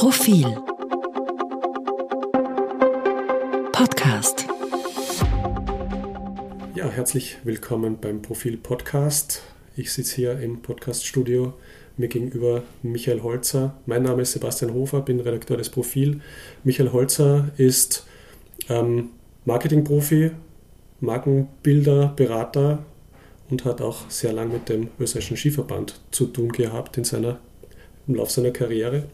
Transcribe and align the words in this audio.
Profil 0.00 0.46
Podcast 3.70 4.46
Ja, 6.74 6.88
herzlich 6.88 7.36
willkommen 7.44 7.98
beim 8.00 8.22
Profil 8.22 8.56
Podcast. 8.56 9.42
Ich 9.76 9.92
sitze 9.92 10.16
hier 10.16 10.40
im 10.40 10.62
Podcaststudio 10.62 11.52
mir 11.98 12.08
gegenüber 12.08 12.62
Michael 12.82 13.22
Holzer. 13.22 13.76
Mein 13.84 14.04
Name 14.04 14.22
ist 14.22 14.32
Sebastian 14.32 14.72
Hofer, 14.72 15.02
bin 15.02 15.20
Redakteur 15.20 15.58
des 15.58 15.68
Profil. 15.68 16.22
Michael 16.64 16.92
Holzer 16.92 17.50
ist 17.58 18.06
ähm, 18.70 19.10
Marketingprofi, 19.44 20.30
Markenbilder, 21.00 22.14
Berater 22.16 22.86
und 23.50 23.66
hat 23.66 23.82
auch 23.82 24.08
sehr 24.08 24.32
lang 24.32 24.50
mit 24.50 24.70
dem 24.70 24.88
österreichischen 24.98 25.36
Skiverband 25.36 26.00
zu 26.10 26.24
tun 26.24 26.52
gehabt 26.52 26.96
in 26.96 27.04
seiner, 27.04 27.38
im 28.06 28.14
Laufe 28.14 28.32
seiner 28.32 28.50
Karriere. 28.50 29.04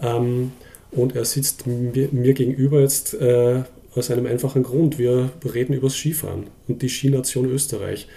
Ähm, 0.00 0.52
und 0.90 1.14
er 1.14 1.24
sitzt 1.24 1.66
mir, 1.66 2.08
mir 2.10 2.34
gegenüber 2.34 2.80
jetzt 2.80 3.14
äh, 3.14 3.62
aus 3.94 4.10
einem 4.10 4.26
einfachen 4.26 4.62
Grund. 4.62 4.98
Wir 4.98 5.30
reden 5.44 5.72
über 5.72 5.88
das 5.88 5.96
Skifahren 5.96 6.44
und 6.68 6.82
die 6.82 6.88
Skination 6.88 7.46
Österreich. 7.46 8.08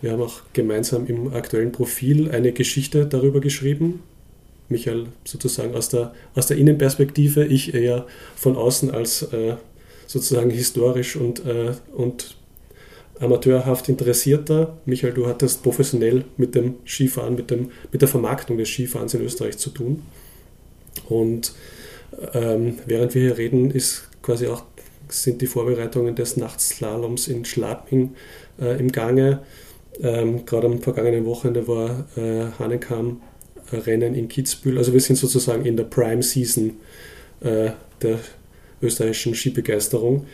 Wir 0.00 0.12
haben 0.12 0.22
auch 0.22 0.42
gemeinsam 0.52 1.06
im 1.06 1.32
aktuellen 1.32 1.72
Profil 1.72 2.30
eine 2.30 2.52
Geschichte 2.52 3.06
darüber 3.06 3.40
geschrieben. 3.40 4.02
Michael 4.68 5.06
sozusagen 5.24 5.74
aus 5.74 5.90
der, 5.90 6.14
aus 6.34 6.46
der 6.46 6.56
Innenperspektive, 6.56 7.44
ich 7.44 7.74
eher 7.74 8.06
von 8.34 8.56
außen 8.56 8.90
als 8.90 9.22
äh, 9.32 9.54
sozusagen 10.06 10.50
historisch 10.50 11.16
und, 11.16 11.44
äh, 11.46 11.72
und 11.94 12.36
amateurhaft 13.20 13.88
Interessierter. 13.88 14.76
Michael, 14.86 15.14
du 15.14 15.26
hattest 15.26 15.62
professionell 15.62 16.24
mit 16.36 16.54
dem 16.54 16.74
Skifahren, 16.84 17.36
mit, 17.36 17.50
dem, 17.50 17.70
mit 17.92 18.02
der 18.02 18.08
Vermarktung 18.08 18.58
des 18.58 18.68
Skifahrens 18.68 19.14
in 19.14 19.22
Österreich 19.22 19.58
zu 19.58 19.70
tun. 19.70 20.02
Und 21.08 21.52
ähm, 22.34 22.78
während 22.86 23.14
wir 23.14 23.22
hier 23.22 23.38
reden, 23.38 23.70
ist 23.70 24.08
quasi 24.22 24.46
auch, 24.46 24.64
sind 25.08 25.42
die 25.42 25.46
Vorbereitungen 25.46 26.14
des 26.14 26.36
Nachtslaloms 26.36 27.28
in 27.28 27.44
Schladming 27.44 28.14
äh, 28.60 28.78
im 28.78 28.92
Gange. 28.92 29.40
Ähm, 30.00 30.46
Gerade 30.46 30.68
am 30.68 30.80
vergangenen 30.80 31.26
Wochenende 31.26 31.68
war 31.68 32.06
äh, 32.16 32.46
Hanekam 32.58 33.20
Rennen 33.72 34.14
in 34.14 34.28
Kitzbühel. 34.28 34.78
Also 34.78 34.92
wir 34.92 35.00
sind 35.00 35.16
sozusagen 35.16 35.64
in 35.64 35.76
der 35.76 35.84
Prime 35.84 36.22
Season 36.22 36.74
äh, 37.40 37.70
der 38.00 38.18
österreichischen 38.80 39.34
Skibegeisterung, 39.34 40.26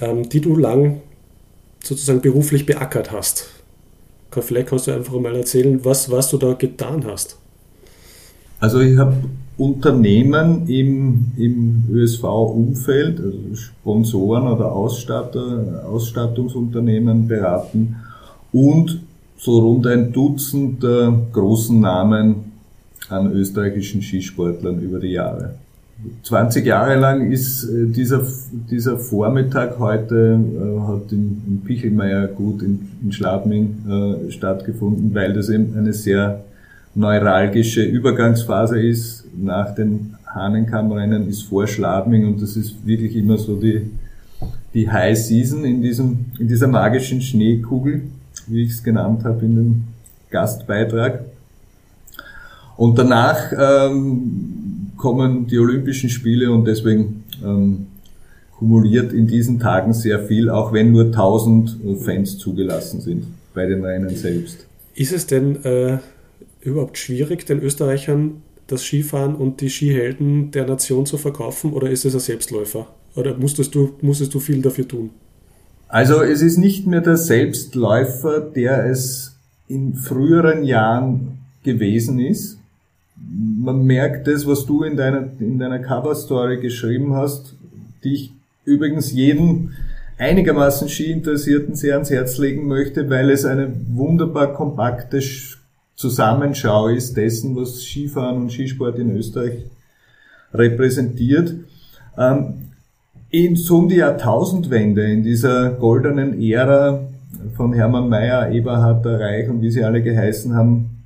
ähm, 0.00 0.28
die 0.28 0.40
du 0.40 0.56
lang 0.56 1.00
sozusagen 1.82 2.20
beruflich 2.20 2.66
beackert 2.66 3.10
hast. 3.10 3.48
Vielleicht 4.30 4.68
kannst 4.68 4.86
du 4.86 4.92
einfach 4.92 5.12
mal 5.20 5.36
erzählen, 5.36 5.84
was, 5.84 6.10
was 6.10 6.30
du 6.30 6.38
da 6.38 6.54
getan 6.54 7.04
hast. 7.04 7.36
Also 8.60 8.80
ich 8.80 8.96
habe 8.96 9.16
Unternehmen 9.58 10.66
im, 10.68 11.26
im 11.36 11.84
ÖSV-Umfeld, 11.92 13.20
also 13.20 13.38
Sponsoren 13.54 14.46
oder 14.48 14.72
Ausstatter, 14.72 15.84
Ausstattungsunternehmen 15.86 17.28
beraten 17.28 17.96
und 18.52 19.00
so 19.36 19.58
rund 19.58 19.86
ein 19.86 20.12
Dutzend 20.12 20.82
der 20.82 21.12
großen 21.32 21.78
Namen 21.78 22.52
an 23.08 23.32
österreichischen 23.32 24.00
Skisportlern 24.00 24.80
über 24.80 24.98
die 24.98 25.12
Jahre. 25.12 25.54
20 26.22 26.66
Jahre 26.66 26.96
lang 26.96 27.30
ist 27.30 27.64
äh, 27.64 27.86
dieser, 27.86 28.22
dieser 28.70 28.98
Vormittag 28.98 29.78
heute, 29.78 30.40
äh, 30.40 30.80
hat 30.80 31.12
in, 31.12 31.42
in 31.46 31.60
Pichelmeier 31.64 32.26
gut 32.26 32.62
in, 32.62 32.88
in 33.02 33.12
Schladming 33.12 34.26
äh, 34.28 34.30
stattgefunden, 34.30 35.14
weil 35.14 35.32
das 35.32 35.48
eben 35.48 35.76
eine 35.76 35.92
sehr 35.92 36.44
neuralgische 36.94 37.82
Übergangsphase 37.82 38.80
ist. 38.80 39.24
Nach 39.36 39.74
den 39.74 40.14
Hahnenkammrennen 40.26 41.28
ist 41.28 41.42
vor 41.42 41.66
Schladming 41.66 42.26
und 42.26 42.42
das 42.42 42.56
ist 42.56 42.86
wirklich 42.86 43.16
immer 43.16 43.38
so 43.38 43.56
die, 43.56 43.90
die 44.74 44.90
High 44.90 45.18
Season 45.18 45.64
in, 45.64 45.82
diesem, 45.82 46.26
in 46.38 46.48
dieser 46.48 46.68
magischen 46.68 47.20
Schneekugel, 47.20 48.02
wie 48.46 48.62
ich 48.62 48.70
es 48.70 48.82
genannt 48.82 49.24
habe 49.24 49.44
in 49.44 49.56
dem 49.56 49.84
Gastbeitrag. 50.30 51.24
Und 52.76 52.98
danach 52.98 53.52
ähm, 53.56 54.92
kommen 54.96 55.46
die 55.46 55.58
Olympischen 55.58 56.08
Spiele 56.08 56.50
und 56.50 56.64
deswegen 56.64 57.24
ähm, 57.44 57.86
kumuliert 58.58 59.12
in 59.12 59.26
diesen 59.26 59.58
Tagen 59.58 59.92
sehr 59.92 60.20
viel, 60.20 60.48
auch 60.48 60.72
wenn 60.72 60.92
nur 60.92 61.06
1000 61.06 61.78
Fans 62.02 62.38
zugelassen 62.38 63.00
sind 63.00 63.26
bei 63.54 63.66
den 63.66 63.84
Rennen 63.84 64.14
selbst. 64.16 64.66
Ist 64.94 65.12
es 65.12 65.26
denn 65.26 65.64
äh, 65.64 65.98
überhaupt 66.62 66.98
schwierig, 66.98 67.46
den 67.46 67.60
Österreichern 67.60 68.42
das 68.66 68.84
Skifahren 68.84 69.34
und 69.34 69.60
die 69.60 69.70
Skihelden 69.70 70.50
der 70.50 70.66
Nation 70.66 71.04
zu 71.04 71.18
verkaufen 71.18 71.72
oder 71.72 71.90
ist 71.90 72.04
es 72.04 72.14
ein 72.14 72.20
Selbstläufer? 72.20 72.86
Oder 73.14 73.36
musstest 73.36 73.74
du, 73.74 73.92
musstest 74.00 74.32
du 74.32 74.40
viel 74.40 74.62
dafür 74.62 74.88
tun? 74.88 75.10
Also 75.88 76.22
es 76.22 76.40
ist 76.40 76.56
nicht 76.56 76.86
mehr 76.86 77.02
der 77.02 77.18
Selbstläufer, 77.18 78.40
der 78.40 78.86
es 78.86 79.36
in 79.68 79.94
früheren 79.94 80.64
Jahren 80.64 81.38
gewesen 81.64 82.18
ist. 82.18 82.58
Man 83.16 83.84
merkt 83.84 84.26
das, 84.26 84.46
was 84.46 84.64
du 84.64 84.84
in 84.84 84.96
deiner, 84.96 85.28
in 85.38 85.58
deiner 85.58 85.78
Cover-Story 85.78 86.60
geschrieben 86.60 87.14
hast, 87.14 87.54
die 88.02 88.14
ich 88.14 88.32
übrigens 88.64 89.12
jedem 89.12 89.72
einigermaßen 90.18 90.88
Ski-Interessierten 90.88 91.74
sehr 91.74 91.94
ans 91.94 92.10
Herz 92.10 92.38
legen 92.38 92.66
möchte, 92.66 93.10
weil 93.10 93.30
es 93.30 93.44
eine 93.44 93.72
wunderbar 93.92 94.54
kompakte 94.54 95.20
Zusammenschau 95.94 96.88
ist 96.88 97.16
dessen, 97.16 97.54
was 97.56 97.82
Skifahren 97.82 98.42
und 98.42 98.52
Skisport 98.52 98.98
in 98.98 99.16
Österreich 99.16 99.64
repräsentiert. 100.52 101.54
Ähm, 102.18 102.68
in 103.30 103.56
so 103.56 103.78
um 103.78 103.88
die 103.88 103.96
Jahrtausendwende, 103.96 105.10
in 105.10 105.22
dieser 105.22 105.70
goldenen 105.70 106.40
Ära 106.42 107.00
von 107.56 107.72
Hermann 107.72 108.08
Mayer, 108.08 108.50
Eberhard 108.50 109.06
Reich 109.06 109.48
und 109.48 109.62
wie 109.62 109.70
sie 109.70 109.84
alle 109.84 110.02
geheißen 110.02 110.54
haben, 110.54 111.02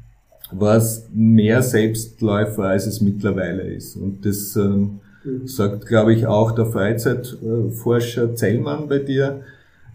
war 0.51 0.77
es 0.77 1.09
mehr 1.13 1.63
Selbstläufer, 1.63 2.65
als 2.65 2.87
es 2.87 3.01
mittlerweile 3.01 3.63
ist. 3.63 3.97
Und 3.97 4.25
das 4.27 4.57
ähm, 4.57 5.01
sagt, 5.45 5.87
glaube 5.87 6.15
ich, 6.15 6.27
auch 6.27 6.53
der 6.53 6.67
Freizeitforscher 6.67 8.35
Zellmann 8.35 8.89
bei 8.89 8.99
dir 8.99 9.43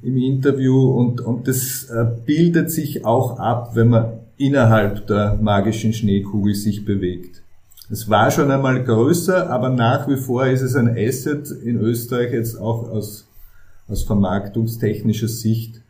im 0.02 0.18
Interview. 0.18 0.90
Und, 0.92 1.22
und 1.22 1.48
das 1.48 1.90
äh, 1.90 2.06
bildet 2.26 2.72
sich 2.72 3.06
auch 3.06 3.40
ab, 3.40 3.72
wenn 3.76 3.90
man 3.90 4.21
innerhalb 4.42 5.08
der 5.08 5.38
magischen 5.42 5.94
Schneekugel 5.94 6.56
sich 6.56 6.84
bewegt. 6.84 7.44
Es 7.90 8.10
war 8.10 8.32
schon 8.32 8.50
einmal 8.50 8.84
größer, 8.84 9.50
aber 9.50 9.70
nach 9.70 10.08
wie 10.08 10.18
vor 10.18 10.48
ist 10.48 10.62
es 10.62 10.76
ein 10.76 10.96
Asset 10.98 11.52
in 11.52 11.78
Österreich 11.78 12.32
jetzt 12.32 12.58
auch 12.58 12.90
aus, 12.90 13.28
aus 13.88 14.04
vermarktungstechnischer 14.04 15.28
Sicht, 15.28 15.82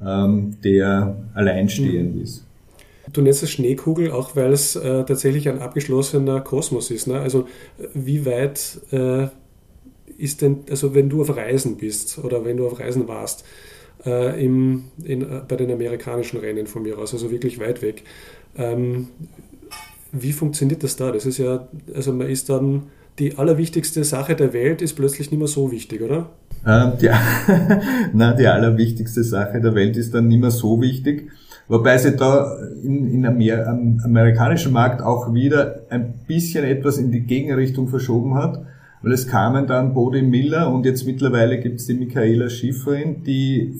ähm, 0.00 0.56
der 0.62 1.16
alleinstehend 1.34 2.16
mhm. 2.16 2.22
ist. 2.22 2.44
Du 3.12 3.20
nennst 3.20 3.42
es 3.42 3.50
Schneekugel, 3.50 4.12
auch 4.12 4.36
weil 4.36 4.52
es 4.52 4.76
äh, 4.76 5.04
tatsächlich 5.04 5.48
ein 5.48 5.58
abgeschlossener 5.58 6.40
Kosmos 6.40 6.90
ist. 6.90 7.08
Ne? 7.08 7.18
Also 7.18 7.48
wie 7.92 8.24
weit 8.24 8.80
äh, 8.92 9.26
ist 10.16 10.42
denn, 10.42 10.60
also 10.70 10.94
wenn 10.94 11.08
du 11.08 11.22
auf 11.22 11.36
Reisen 11.36 11.76
bist 11.76 12.18
oder 12.18 12.44
wenn 12.44 12.58
du 12.58 12.66
auf 12.66 12.78
Reisen 12.78 13.08
warst, 13.08 13.44
äh, 14.04 14.44
im, 14.44 14.84
in, 15.04 15.22
äh, 15.22 15.42
bei 15.46 15.56
den 15.56 15.70
amerikanischen 15.70 16.40
Rennen 16.40 16.66
von 16.66 16.82
mir 16.82 16.98
aus, 16.98 17.12
also 17.12 17.30
wirklich 17.30 17.60
weit 17.60 17.82
weg. 17.82 18.04
Ähm, 18.56 19.08
wie 20.12 20.32
funktioniert 20.32 20.82
das 20.82 20.96
da? 20.96 21.12
Das 21.12 21.26
ist 21.26 21.38
ja, 21.38 21.68
also 21.94 22.12
man 22.12 22.28
ist 22.28 22.48
dann, 22.48 22.84
die 23.18 23.36
allerwichtigste 23.36 24.02
Sache 24.04 24.34
der 24.34 24.52
Welt 24.52 24.82
ist 24.82 24.94
plötzlich 24.94 25.30
nicht 25.30 25.38
mehr 25.38 25.48
so 25.48 25.70
wichtig, 25.70 26.02
oder? 26.02 26.30
Ähm, 26.66 26.92
die, 27.00 27.10
nein, 28.12 28.36
die 28.36 28.46
allerwichtigste 28.46 29.22
Sache 29.22 29.60
der 29.60 29.74
Welt 29.74 29.96
ist 29.96 30.14
dann 30.14 30.28
nicht 30.28 30.40
mehr 30.40 30.50
so 30.50 30.80
wichtig. 30.80 31.30
Wobei 31.68 31.98
sie 31.98 32.16
da 32.16 32.58
in, 32.82 33.06
in 33.06 33.24
Amer 33.24 33.68
am 33.68 34.00
amerikanischen 34.02 34.72
Markt 34.72 35.02
auch 35.02 35.32
wieder 35.32 35.82
ein 35.88 36.14
bisschen 36.26 36.64
etwas 36.64 36.98
in 36.98 37.12
die 37.12 37.20
Gegenrichtung 37.20 37.88
verschoben 37.88 38.34
hat 38.34 38.64
weil 39.02 39.12
es 39.12 39.26
kamen 39.26 39.66
dann 39.66 39.94
Bodie 39.94 40.22
Miller 40.22 40.72
und 40.72 40.84
jetzt 40.84 41.06
mittlerweile 41.06 41.58
gibt 41.58 41.80
es 41.80 41.86
die 41.86 41.94
Michaela 41.94 42.50
Schifrin, 42.50 43.22
die 43.24 43.74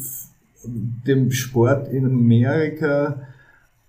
dem 0.65 1.31
Sport 1.31 1.89
in 1.93 2.07
Amerika 2.07 3.21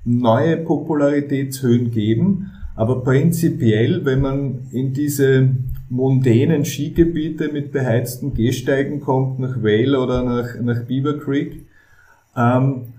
neue 0.04 0.58
Popularitätshöhen 0.58 1.92
geben. 1.92 2.52
Aber 2.76 3.04
prinzipiell, 3.04 4.06
wenn 4.06 4.22
man 4.22 4.68
in 4.72 4.94
diese 4.94 5.50
mondänen 5.90 6.66
Skigebiete 6.66 7.52
mit 7.52 7.72
beheizten 7.72 8.34
Gehsteigen 8.34 9.02
kommt, 9.02 9.40
nach 9.40 9.62
Vale 9.62 10.00
oder 10.00 10.24
nach, 10.24 10.60
nach 10.62 10.84
Beaver 10.86 11.20
Creek, 11.20 11.66
ähm, 12.36 12.94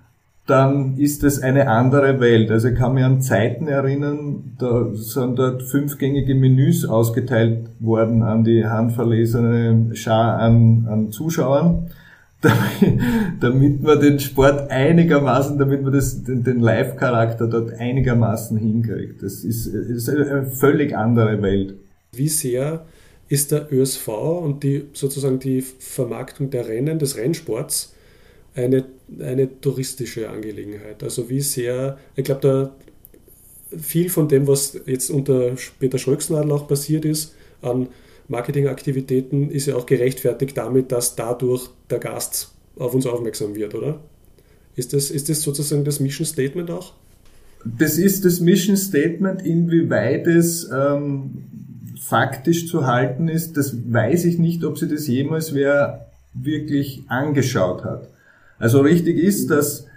dann 0.46 0.96
ist 0.96 1.22
es 1.22 1.40
eine 1.40 1.68
andere 1.68 2.18
Welt. 2.20 2.50
Also 2.50 2.68
ich 2.68 2.74
kann 2.76 2.94
mich 2.94 3.04
an 3.04 3.22
Zeiten 3.22 3.68
erinnern, 3.68 4.56
da 4.58 4.90
sind 4.92 5.38
dort 5.38 5.62
fünfgängige 5.62 6.34
Menüs 6.34 6.84
ausgeteilt 6.84 7.70
worden 7.78 8.22
an 8.22 8.42
die 8.42 8.66
handverlesene 8.66 9.94
Schar 9.94 10.38
an, 10.38 10.86
an 10.90 11.12
Zuschauern, 11.12 11.90
damit, 12.40 13.00
damit 13.40 13.82
man 13.82 14.00
den 14.00 14.18
Sport 14.18 14.68
einigermaßen, 14.68 15.58
damit 15.58 15.82
man 15.82 15.92
das, 15.92 16.24
den, 16.24 16.42
den 16.42 16.58
Live-Charakter 16.58 17.46
dort 17.46 17.72
einigermaßen 17.74 18.58
hinkriegt. 18.58 19.22
Das 19.22 19.44
ist, 19.44 19.66
ist 19.66 20.08
eine 20.08 20.46
völlig 20.46 20.96
andere 20.96 21.40
Welt. 21.40 21.74
Wie 22.12 22.28
sehr 22.28 22.84
ist 23.28 23.52
der 23.52 23.72
ÖSV 23.72 24.08
und 24.08 24.64
die 24.64 24.88
sozusagen 24.92 25.38
die 25.38 25.62
Vermarktung 25.62 26.50
der 26.50 26.66
Rennen, 26.66 26.98
des 26.98 27.16
Rennsports 27.16 27.91
eine, 28.54 28.84
eine 29.20 29.60
touristische 29.60 30.30
Angelegenheit? 30.30 31.02
Also 31.02 31.28
wie 31.28 31.40
sehr, 31.40 31.98
ich 32.16 32.24
glaube, 32.24 32.40
da 32.40 32.72
viel 33.78 34.10
von 34.10 34.28
dem, 34.28 34.46
was 34.46 34.78
jetzt 34.86 35.10
unter 35.10 35.54
Peter 35.78 35.98
Schröcksnadel 35.98 36.52
auch 36.52 36.68
passiert 36.68 37.04
ist, 37.04 37.34
an 37.62 37.88
Marketingaktivitäten, 38.28 39.50
ist 39.50 39.66
ja 39.66 39.76
auch 39.76 39.86
gerechtfertigt 39.86 40.56
damit, 40.56 40.92
dass 40.92 41.16
dadurch 41.16 41.70
der 41.90 41.98
Gast 41.98 42.52
auf 42.76 42.94
uns 42.94 43.06
aufmerksam 43.06 43.54
wird, 43.54 43.74
oder? 43.74 44.00
Ist 44.74 44.92
das, 44.92 45.10
ist 45.10 45.28
das 45.28 45.42
sozusagen 45.42 45.84
das 45.84 46.00
Mission 46.00 46.26
Statement 46.26 46.70
auch? 46.70 46.94
Das 47.64 47.98
ist 47.98 48.24
das 48.24 48.40
Mission 48.40 48.76
Statement, 48.76 49.44
inwieweit 49.44 50.26
es 50.26 50.68
ähm, 50.72 51.44
faktisch 52.00 52.66
zu 52.68 52.86
halten 52.86 53.28
ist, 53.28 53.56
das 53.56 53.74
weiß 53.74 54.24
ich 54.24 54.38
nicht, 54.38 54.64
ob 54.64 54.78
sie 54.78 54.88
das 54.88 55.06
jemals 55.06 55.54
wer 55.54 56.10
wirklich 56.34 57.04
angeschaut 57.08 57.84
hat. 57.84 58.08
Also 58.62 58.80
richtig 58.80 59.18
ist, 59.18 59.50
dass 59.50 59.88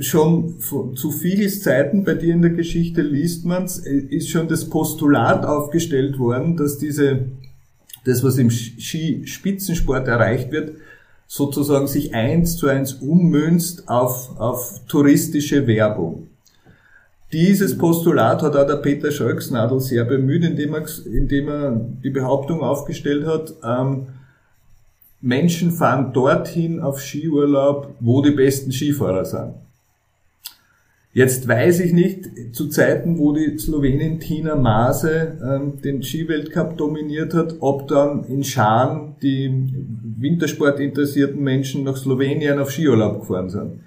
schon 0.00 0.56
zu 0.60 1.10
Figels 1.10 1.62
Zeiten 1.62 2.04
bei 2.04 2.12
dir 2.12 2.34
in 2.34 2.42
der 2.42 2.50
Geschichte 2.50 3.00
liest 3.00 3.46
man 3.46 3.64
es, 3.64 3.78
ist 3.78 4.28
schon 4.28 4.48
das 4.48 4.68
Postulat 4.68 5.46
aufgestellt 5.46 6.18
worden, 6.18 6.58
dass 6.58 6.76
diese, 6.76 7.20
das 8.04 8.22
was 8.22 8.36
im 8.36 8.50
Skispitzensport 8.50 10.08
erreicht 10.08 10.52
wird, 10.52 10.72
sozusagen 11.26 11.86
sich 11.86 12.14
eins 12.14 12.58
zu 12.58 12.68
eins 12.68 12.92
ummünzt 12.92 13.88
auf, 13.88 14.38
auf 14.38 14.82
touristische 14.88 15.66
Werbung. 15.66 16.28
Dieses 17.32 17.78
Postulat 17.78 18.42
hat 18.42 18.56
auch 18.56 18.66
der 18.66 18.76
Peter 18.76 19.10
Scholksnadel 19.10 19.80
sehr 19.80 20.04
bemüht, 20.04 20.44
indem 20.44 20.74
er, 20.74 20.84
indem 21.06 21.48
er 21.48 21.80
die 22.04 22.10
Behauptung 22.10 22.60
aufgestellt 22.60 23.24
hat, 23.24 23.54
ähm, 23.64 24.08
Menschen 25.22 25.70
fahren 25.70 26.12
dorthin 26.12 26.80
auf 26.80 27.00
Skiurlaub, 27.00 27.94
wo 28.00 28.22
die 28.22 28.32
besten 28.32 28.72
Skifahrer 28.72 29.24
sind. 29.24 29.54
Jetzt 31.14 31.46
weiß 31.46 31.80
ich 31.80 31.92
nicht, 31.92 32.54
zu 32.54 32.68
Zeiten, 32.68 33.18
wo 33.18 33.32
die 33.32 33.58
Slowenin 33.58 34.18
Tina 34.18 34.56
Maase 34.56 35.38
ähm, 35.44 35.80
den 35.82 36.02
Skiweltcup 36.02 36.78
dominiert 36.78 37.34
hat, 37.34 37.56
ob 37.60 37.86
dann 37.86 38.24
in 38.24 38.42
Scharen 38.42 39.14
die 39.22 39.52
Wintersport-interessierten 40.18 41.40
Menschen 41.40 41.84
nach 41.84 41.98
Slowenien 41.98 42.58
auf 42.58 42.70
Skiurlaub 42.70 43.20
gefahren 43.20 43.50
sind. 43.50 43.80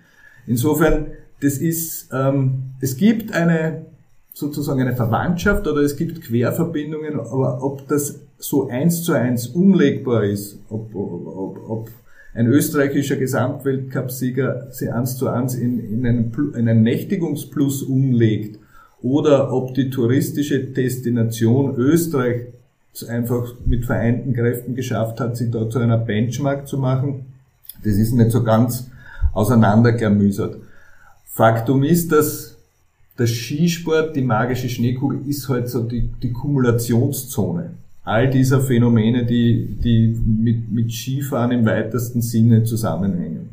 Insofern, 0.45 1.07
das 1.41 1.57
ist, 1.57 2.09
ähm, 2.13 2.75
es 2.79 2.95
gibt 2.95 3.33
eine 3.33 3.87
sozusagen 4.35 4.81
eine 4.81 4.95
Verwandtschaft 4.95 5.65
oder 5.65 5.81
es 5.81 5.95
gibt 5.95 6.21
Querverbindungen, 6.21 7.19
aber 7.21 7.63
ob 7.63 7.87
das 7.87 8.19
so 8.37 8.67
eins 8.67 9.01
zu 9.03 9.13
eins 9.13 9.47
umlegbar 9.47 10.25
ist, 10.25 10.59
ob, 10.69 10.93
ob, 10.93 11.69
ob 11.69 11.89
ein 12.33 12.47
österreichischer 12.47 13.15
Gesamtweltcupsieger 13.15 14.67
sie 14.71 14.89
eins 14.89 15.15
zu 15.15 15.29
eins 15.29 15.55
in, 15.55 15.79
in, 15.79 16.05
einen, 16.05 16.33
in 16.53 16.67
einen 16.67 16.83
Nächtigungsplus 16.83 17.83
umlegt 17.83 18.59
oder 19.01 19.53
ob 19.53 19.73
die 19.73 19.89
touristische 19.89 20.65
Destination 20.65 21.75
Österreich 21.77 22.47
es 22.93 23.07
einfach 23.07 23.53
mit 23.65 23.85
vereinten 23.85 24.33
Kräften 24.33 24.75
geschafft 24.75 25.21
hat, 25.21 25.37
sie 25.37 25.49
da 25.49 25.69
zu 25.69 25.79
einer 25.79 25.97
Benchmark 25.97 26.67
zu 26.67 26.77
machen, 26.77 27.25
das 27.85 27.93
ist 27.93 28.11
nicht 28.11 28.31
so 28.31 28.43
ganz 28.43 28.89
auseinanderklamüsert. 29.31 30.57
Faktum 31.23 31.83
ist, 31.83 32.11
dass 32.11 32.54
der 33.17 33.27
Skisport, 33.27 34.15
die 34.15 34.21
magische 34.21 34.69
Schneekugel, 34.69 35.21
ist 35.27 35.47
halt 35.47 35.69
so 35.69 35.83
die, 35.83 36.09
die 36.21 36.31
Kumulationszone 36.31 37.71
all 38.05 38.29
dieser 38.29 38.61
Phänomene, 38.61 39.25
die, 39.25 39.65
die 39.83 40.15
mit, 40.25 40.71
mit 40.71 40.91
Skifahren 40.91 41.51
im 41.51 41.65
weitesten 41.65 42.21
Sinne 42.21 42.63
zusammenhängen. 42.63 43.49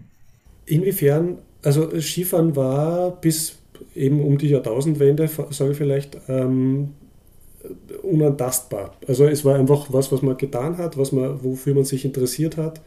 Inwiefern, 0.67 1.39
also 1.63 1.99
Skifahren 1.99 2.55
war 2.55 3.19
bis 3.21 3.57
eben 3.97 4.23
um 4.23 4.37
die 4.39 4.49
Jahrtausendwende, 4.49 5.29
sage 5.51 5.73
ich 5.73 5.77
vielleicht, 5.77 6.19
ähm, 6.29 6.91
unantastbar. 8.03 8.95
Also 9.09 9.25
es 9.25 9.45
war 9.45 9.57
einfach 9.57 9.87
was, 9.91 10.13
was 10.13 10.21
man 10.23 10.37
getan 10.37 10.77
hat, 10.77 10.99
was 10.99 11.13
man, 11.13 11.43
wofür 11.43 11.75
man 11.75 11.85
sich 11.85 12.05
interessiert 12.05 12.57
hat. 12.59 12.81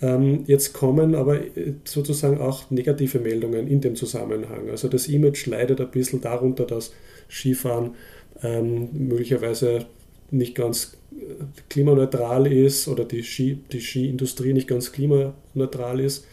Ähm, 0.00 0.44
jetzt 0.46 0.74
kommen 0.74 1.14
aber 1.14 1.40
sozusagen 1.84 2.40
auch 2.40 2.70
negative 2.70 3.18
Meldungen 3.18 3.66
in 3.66 3.80
dem 3.80 3.96
Zusammenhang. 3.96 4.70
Also 4.70 4.88
das 4.88 5.08
Image 5.08 5.46
leidet 5.46 5.80
ein 5.80 5.90
bisschen 5.90 6.20
darunter, 6.20 6.66
dass 6.66 6.92
Skifahren 7.28 7.94
ähm, 8.42 8.88
möglicherweise 8.92 9.86
nicht 10.30 10.54
ganz 10.54 10.96
äh, 11.12 11.44
klimaneutral 11.68 12.46
ist 12.52 12.86
oder 12.86 13.04
die, 13.04 13.22
Ski, 13.22 13.58
die 13.72 13.80
Skiindustrie 13.80 14.52
nicht 14.52 14.68
ganz 14.68 14.92
klimaneutral 14.92 16.00
ist. 16.00 16.26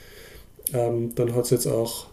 Ähm, 0.74 1.14
dann 1.16 1.34
hat 1.34 1.46
es 1.46 1.52
jetzt 1.52 1.68
auch 1.68 2.08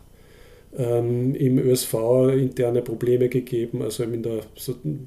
ähm, 0.76 1.34
im 1.34 1.58
ÖSV 1.58 1.94
interne 2.34 2.82
Probleme 2.82 3.28
gegeben, 3.28 3.82
also 3.82 4.04
in 4.04 4.22
der 4.22 4.40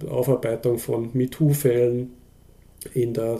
Aufarbeitung 0.09 0.77
von 0.77 1.09
MeToo-Fällen, 1.13 2.11
in 2.93 3.13
der, 3.13 3.39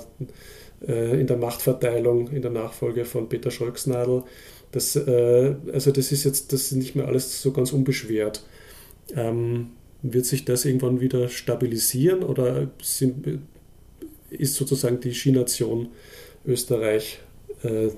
äh, 0.87 1.19
in 1.19 1.27
der 1.27 1.37
Machtverteilung, 1.37 2.29
in 2.29 2.41
der 2.41 2.51
Nachfolge 2.51 3.05
von 3.05 3.29
Peter 3.29 3.51
Scholksnadel. 3.51 4.23
Das, 4.71 4.95
äh, 4.95 5.55
also 5.71 5.91
das 5.91 6.11
ist 6.11 6.23
jetzt 6.23 6.51
das 6.51 6.63
ist 6.63 6.73
nicht 6.73 6.95
mehr 6.95 7.07
alles 7.07 7.41
so 7.41 7.51
ganz 7.51 7.71
unbeschwert. 7.73 8.43
Ähm, 9.15 9.71
wird 10.01 10.25
sich 10.25 10.45
das 10.45 10.65
irgendwann 10.65 10.99
wieder 10.99 11.29
stabilisieren 11.29 12.23
oder 12.23 12.69
sind, 12.81 13.39
ist 14.29 14.55
sozusagen 14.55 14.99
die 14.99 15.13
Skination 15.13 15.89
Österreich 16.45 17.19
äh, 17.63 17.89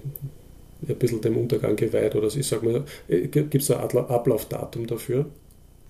ein 0.87 0.95
bisschen 0.99 1.21
dem 1.21 1.37
Untergang 1.37 1.75
geweiht? 1.75 2.15
Oder 2.15 2.27
ich 2.27 2.47
sag 2.47 2.63
mal, 2.63 2.85
äh, 3.07 3.27
gibt 3.27 3.55
es 3.55 3.71
ein 3.71 3.79
Ablaufdatum 3.79 4.87
dafür? 4.87 5.25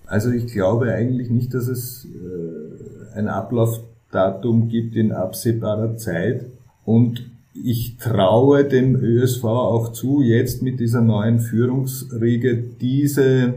Also 0.06 0.30
ich 0.30 0.46
glaube 0.46 0.92
eigentlich 0.92 1.28
nicht, 1.28 1.52
dass 1.52 1.68
es 1.68 2.06
äh, 2.06 3.14
ein 3.14 3.28
Ablaufdatum 3.28 3.97
gibt 4.10 4.96
in 4.96 5.12
absehbarer 5.12 5.96
Zeit. 5.96 6.46
Und 6.84 7.30
ich 7.54 7.96
traue 7.98 8.64
dem 8.64 8.96
ÖSV 8.96 9.44
auch 9.44 9.92
zu, 9.92 10.22
jetzt 10.22 10.62
mit 10.62 10.80
dieser 10.80 11.00
neuen 11.00 11.40
Führungsriege 11.40 12.56
diese 12.80 13.54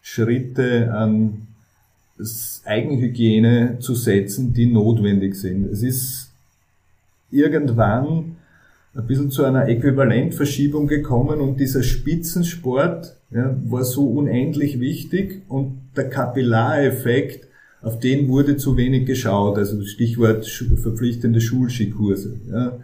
Schritte 0.00 0.92
an 0.92 1.46
Eigenhygiene 2.64 3.78
zu 3.80 3.94
setzen, 3.94 4.52
die 4.52 4.66
notwendig 4.66 5.34
sind. 5.34 5.66
Es 5.66 5.82
ist 5.82 6.30
irgendwann 7.30 8.36
ein 8.94 9.06
bisschen 9.06 9.30
zu 9.30 9.44
einer 9.44 9.68
Äquivalentverschiebung 9.68 10.86
gekommen 10.86 11.40
und 11.40 11.58
dieser 11.58 11.82
Spitzensport 11.82 13.16
ja, 13.30 13.56
war 13.64 13.84
so 13.84 14.06
unendlich 14.06 14.80
wichtig 14.80 15.42
und 15.48 15.80
der 15.96 16.10
Kapillareffekt, 16.10 17.48
auf 17.82 17.98
den 17.98 18.28
wurde 18.28 18.56
zu 18.56 18.76
wenig 18.76 19.06
geschaut, 19.06 19.58
also 19.58 19.82
Stichwort 19.84 20.46
verpflichtende 20.46 21.40
Schulskikurse. 21.40 22.36
Ja. 22.50 22.78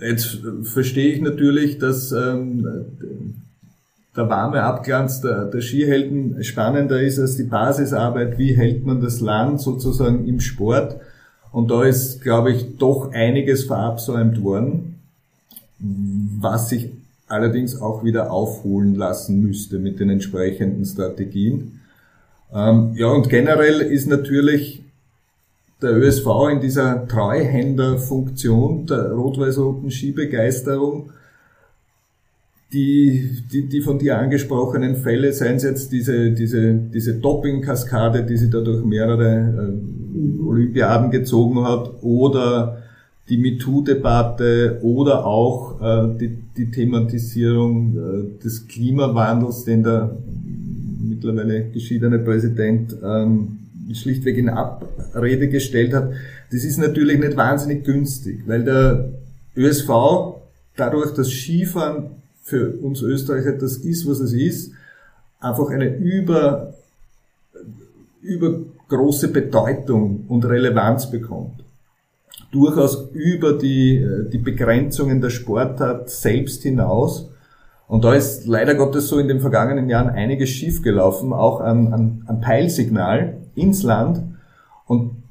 Jetzt 0.00 0.40
verstehe 0.64 1.14
ich 1.14 1.20
natürlich, 1.20 1.78
dass 1.78 2.10
ähm, 2.10 2.66
der 4.16 4.28
warme 4.28 4.62
Abglanz 4.62 5.20
der, 5.20 5.44
der 5.44 5.60
Skihelden 5.60 6.42
spannender 6.42 7.00
ist 7.00 7.18
als 7.18 7.36
die 7.36 7.44
Basisarbeit, 7.44 8.38
wie 8.38 8.56
hält 8.56 8.84
man 8.84 9.00
das 9.00 9.20
Land 9.20 9.60
sozusagen 9.60 10.26
im 10.26 10.40
Sport. 10.40 10.96
Und 11.52 11.70
da 11.70 11.84
ist, 11.84 12.20
glaube 12.20 12.52
ich, 12.52 12.76
doch 12.78 13.12
einiges 13.12 13.64
verabsäumt 13.64 14.42
worden, 14.42 14.96
was 15.78 16.68
sich 16.68 16.90
allerdings 17.28 17.80
auch 17.80 18.04
wieder 18.04 18.32
aufholen 18.32 18.96
lassen 18.96 19.40
müsste 19.40 19.78
mit 19.78 20.00
den 20.00 20.10
entsprechenden 20.10 20.84
Strategien. 20.84 21.80
Ähm, 22.54 22.92
ja, 22.94 23.08
und 23.08 23.28
generell 23.28 23.80
ist 23.80 24.08
natürlich 24.08 24.82
der 25.82 25.96
ÖSV 25.96 26.26
in 26.52 26.60
dieser 26.60 27.06
Treuhänderfunktion 27.08 28.86
der 28.86 29.12
rot-weiß-roten 29.12 29.90
Skibegeisterung 29.90 31.10
die, 32.74 33.42
die, 33.52 33.68
die 33.68 33.80
von 33.80 33.98
dir 33.98 34.18
angesprochenen 34.18 34.96
Fälle, 34.96 35.32
seien 35.32 35.56
es 35.56 35.62
jetzt 35.62 35.92
diese, 35.92 36.32
diese, 36.32 36.74
diese 36.74 37.14
Doping-Kaskade, 37.14 38.24
die 38.24 38.36
sie 38.36 38.50
da 38.50 38.60
durch 38.60 38.84
mehrere 38.84 39.72
äh, 39.72 40.42
Olympiaden 40.44 41.10
gezogen 41.10 41.62
hat, 41.64 42.02
oder 42.02 42.82
die 43.28 43.38
MeToo-Debatte 43.38 44.80
oder 44.82 45.24
auch 45.24 45.80
äh, 45.80 46.18
die, 46.18 46.36
die 46.56 46.70
Thematisierung 46.70 47.96
äh, 47.96 48.42
des 48.42 48.66
Klimawandels, 48.66 49.64
den 49.64 49.84
der 49.84 50.16
mittlerweile 51.08 51.64
geschiedene 51.70 52.18
Präsident 52.18 52.96
ähm, 53.02 53.58
schlichtweg 53.92 54.38
in 54.38 54.48
Abrede 54.48 55.48
gestellt 55.48 55.92
hat, 55.92 56.12
das 56.50 56.64
ist 56.64 56.78
natürlich 56.78 57.18
nicht 57.18 57.36
wahnsinnig 57.36 57.84
günstig, 57.84 58.42
weil 58.46 58.64
der 58.64 59.08
ÖSV 59.56 59.88
dadurch, 60.76 61.12
dass 61.14 61.30
Skifahren 61.30 62.22
für 62.42 62.76
uns 62.82 63.02
Österreicher 63.02 63.52
das 63.52 63.78
ist, 63.78 64.06
was 64.08 64.20
es 64.20 64.32
ist, 64.32 64.72
einfach 65.40 65.70
eine 65.70 65.96
über, 65.96 66.74
über 68.20 68.60
große 68.88 69.28
Bedeutung 69.28 70.24
und 70.28 70.44
Relevanz 70.44 71.10
bekommt. 71.10 71.64
Durchaus 72.52 73.10
über 73.12 73.54
die, 73.54 73.96
äh, 73.96 74.28
die 74.30 74.38
Begrenzungen 74.38 75.20
der 75.20 75.30
Sportart 75.30 76.10
selbst 76.10 76.62
hinaus. 76.62 77.28
Und 77.86 78.04
da 78.04 78.14
ist 78.14 78.46
leider 78.46 78.74
Gottes 78.74 79.08
so 79.08 79.18
in 79.18 79.28
den 79.28 79.40
vergangenen 79.40 79.88
Jahren 79.88 80.08
einiges 80.08 80.50
schiefgelaufen, 80.50 81.32
auch 81.32 81.60
an, 81.60 81.92
an, 81.92 82.22
an 82.26 82.40
Peilsignal 82.40 83.36
ins 83.54 83.82
Land. 83.82 84.22
Und 84.86 85.22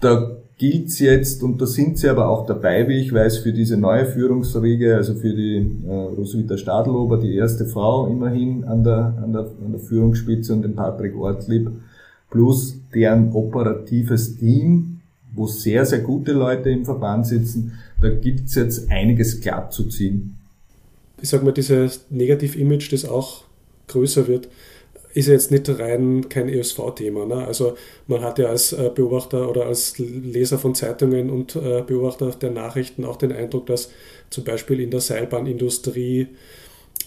da 0.00 0.36
gilt's 0.58 0.98
jetzt, 1.00 1.42
und 1.42 1.60
da 1.60 1.66
sind 1.66 1.98
sie 1.98 2.08
aber 2.08 2.28
auch 2.28 2.46
dabei, 2.46 2.88
wie 2.88 3.00
ich 3.00 3.12
weiß, 3.12 3.38
für 3.38 3.52
diese 3.52 3.76
neue 3.76 4.06
Führungsriege, 4.06 4.96
also 4.96 5.14
für 5.14 5.34
die 5.34 5.70
äh, 5.86 5.92
Roswitha 5.92 6.56
Stadlober, 6.56 7.18
die 7.18 7.34
erste 7.34 7.66
Frau 7.66 8.06
immerhin 8.06 8.64
an 8.64 8.82
der, 8.82 9.14
an 9.22 9.32
der, 9.32 9.42
an 9.42 9.72
der 9.72 9.80
Führungsspitze 9.80 10.52
und 10.52 10.62
den 10.62 10.74
Patrick 10.74 11.14
Ortlieb, 11.16 11.70
plus 12.30 12.76
deren 12.94 13.32
operatives 13.32 14.36
Team, 14.36 15.00
wo 15.34 15.46
sehr, 15.46 15.84
sehr 15.84 16.00
gute 16.00 16.32
Leute 16.32 16.70
im 16.70 16.84
Verband 16.84 17.26
sitzen, 17.26 17.72
da 18.00 18.08
gibt's 18.08 18.54
jetzt 18.54 18.90
einiges 18.90 19.40
glatt 19.40 19.72
zu 19.72 19.84
ziehen. 19.84 20.36
Ich 21.20 21.30
sag 21.30 21.42
mal, 21.42 21.52
dieses 21.52 22.06
Negativ-Image, 22.10 22.92
das 22.92 23.04
auch 23.04 23.44
größer 23.88 24.26
wird, 24.26 24.48
ist 25.16 25.28
jetzt 25.28 25.50
nicht 25.50 25.66
rein 25.78 26.28
kein 26.28 26.46
ESV-Thema. 26.48 27.24
Ne? 27.24 27.46
Also 27.46 27.74
man 28.06 28.20
hat 28.20 28.38
ja 28.38 28.48
als 28.48 28.74
äh, 28.74 28.90
Beobachter 28.94 29.48
oder 29.48 29.64
als 29.64 29.96
Leser 29.98 30.58
von 30.58 30.74
Zeitungen 30.74 31.30
und 31.30 31.56
äh, 31.56 31.82
Beobachter 31.86 32.32
der 32.32 32.50
Nachrichten 32.50 33.06
auch 33.06 33.16
den 33.16 33.32
Eindruck, 33.32 33.64
dass 33.64 33.90
zum 34.28 34.44
Beispiel 34.44 34.78
in 34.78 34.90
der 34.90 35.00
Seilbahnindustrie, 35.00 36.28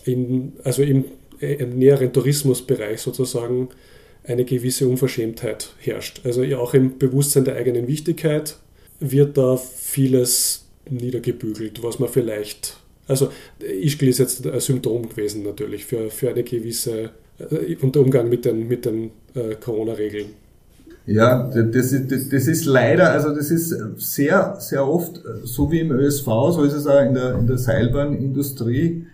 in, 0.05 0.53
also 0.63 0.81
im, 0.81 1.05
äh, 1.39 1.53
im 1.53 1.77
näheren 1.77 2.11
Tourismusbereich 2.11 2.99
sozusagen, 2.99 3.69
eine 4.23 4.43
gewisse 4.43 4.87
Unverschämtheit 4.87 5.69
herrscht. 5.77 6.21
Also 6.23 6.43
auch 6.57 6.73
im 6.73 6.97
Bewusstsein 6.97 7.45
der 7.45 7.57
eigenen 7.57 7.87
Wichtigkeit 7.87 8.57
wird 8.99 9.37
da 9.37 9.55
vieles 9.55 10.65
niedergebügelt, 10.89 11.83
was 11.83 11.99
man 11.99 12.09
vielleicht, 12.09 12.77
also 13.09 13.29
Ischgl 13.59 14.07
ist 14.07 14.19
jetzt 14.19 14.45
ein 14.45 14.59
Symptom 14.59 15.09
gewesen 15.09 15.43
natürlich 15.43 15.85
für, 15.85 16.09
für 16.09 16.29
eine 16.29 16.43
gewisse 16.43 17.09
äh, 17.39 17.75
und 17.81 17.97
Umgang 17.97 18.29
mit 18.29 18.45
den, 18.45 18.67
mit 18.67 18.85
den 18.85 19.11
äh, 19.33 19.55
Corona-Regeln. 19.55 20.27
Ja, 21.05 21.49
das 21.49 21.91
ist, 21.91 22.11
das, 22.11 22.29
das 22.29 22.47
ist 22.47 22.65
leider, 22.65 23.11
also 23.11 23.33
das 23.33 23.49
ist 23.49 23.75
sehr, 23.97 24.57
sehr 24.59 24.87
oft, 24.87 25.17
äh, 25.17 25.43
so 25.43 25.71
wie 25.71 25.79
im 25.79 25.91
ÖSV, 25.91 26.25
so 26.25 26.63
ist 26.63 26.73
es 26.73 26.85
auch 26.85 27.01
in 27.01 27.15
der, 27.15 27.35
in 27.35 27.47
der 27.47 27.57
Seilbahnindustrie. 27.57 29.07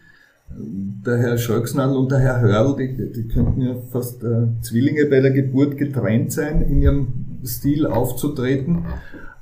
Der 0.57 1.17
Herr 1.17 1.37
Scholksnadel 1.37 1.95
und 1.95 2.11
der 2.11 2.19
Herr 2.19 2.41
Hörl, 2.41 2.75
die, 2.77 3.11
die 3.11 3.27
könnten 3.27 3.61
ja 3.61 3.75
fast 3.91 4.23
äh, 4.23 4.47
Zwillinge 4.61 5.05
bei 5.05 5.21
der 5.21 5.31
Geburt 5.31 5.77
getrennt 5.77 6.31
sein, 6.33 6.61
in 6.61 6.81
ihrem 6.81 7.07
Stil 7.45 7.85
aufzutreten. 7.85 8.85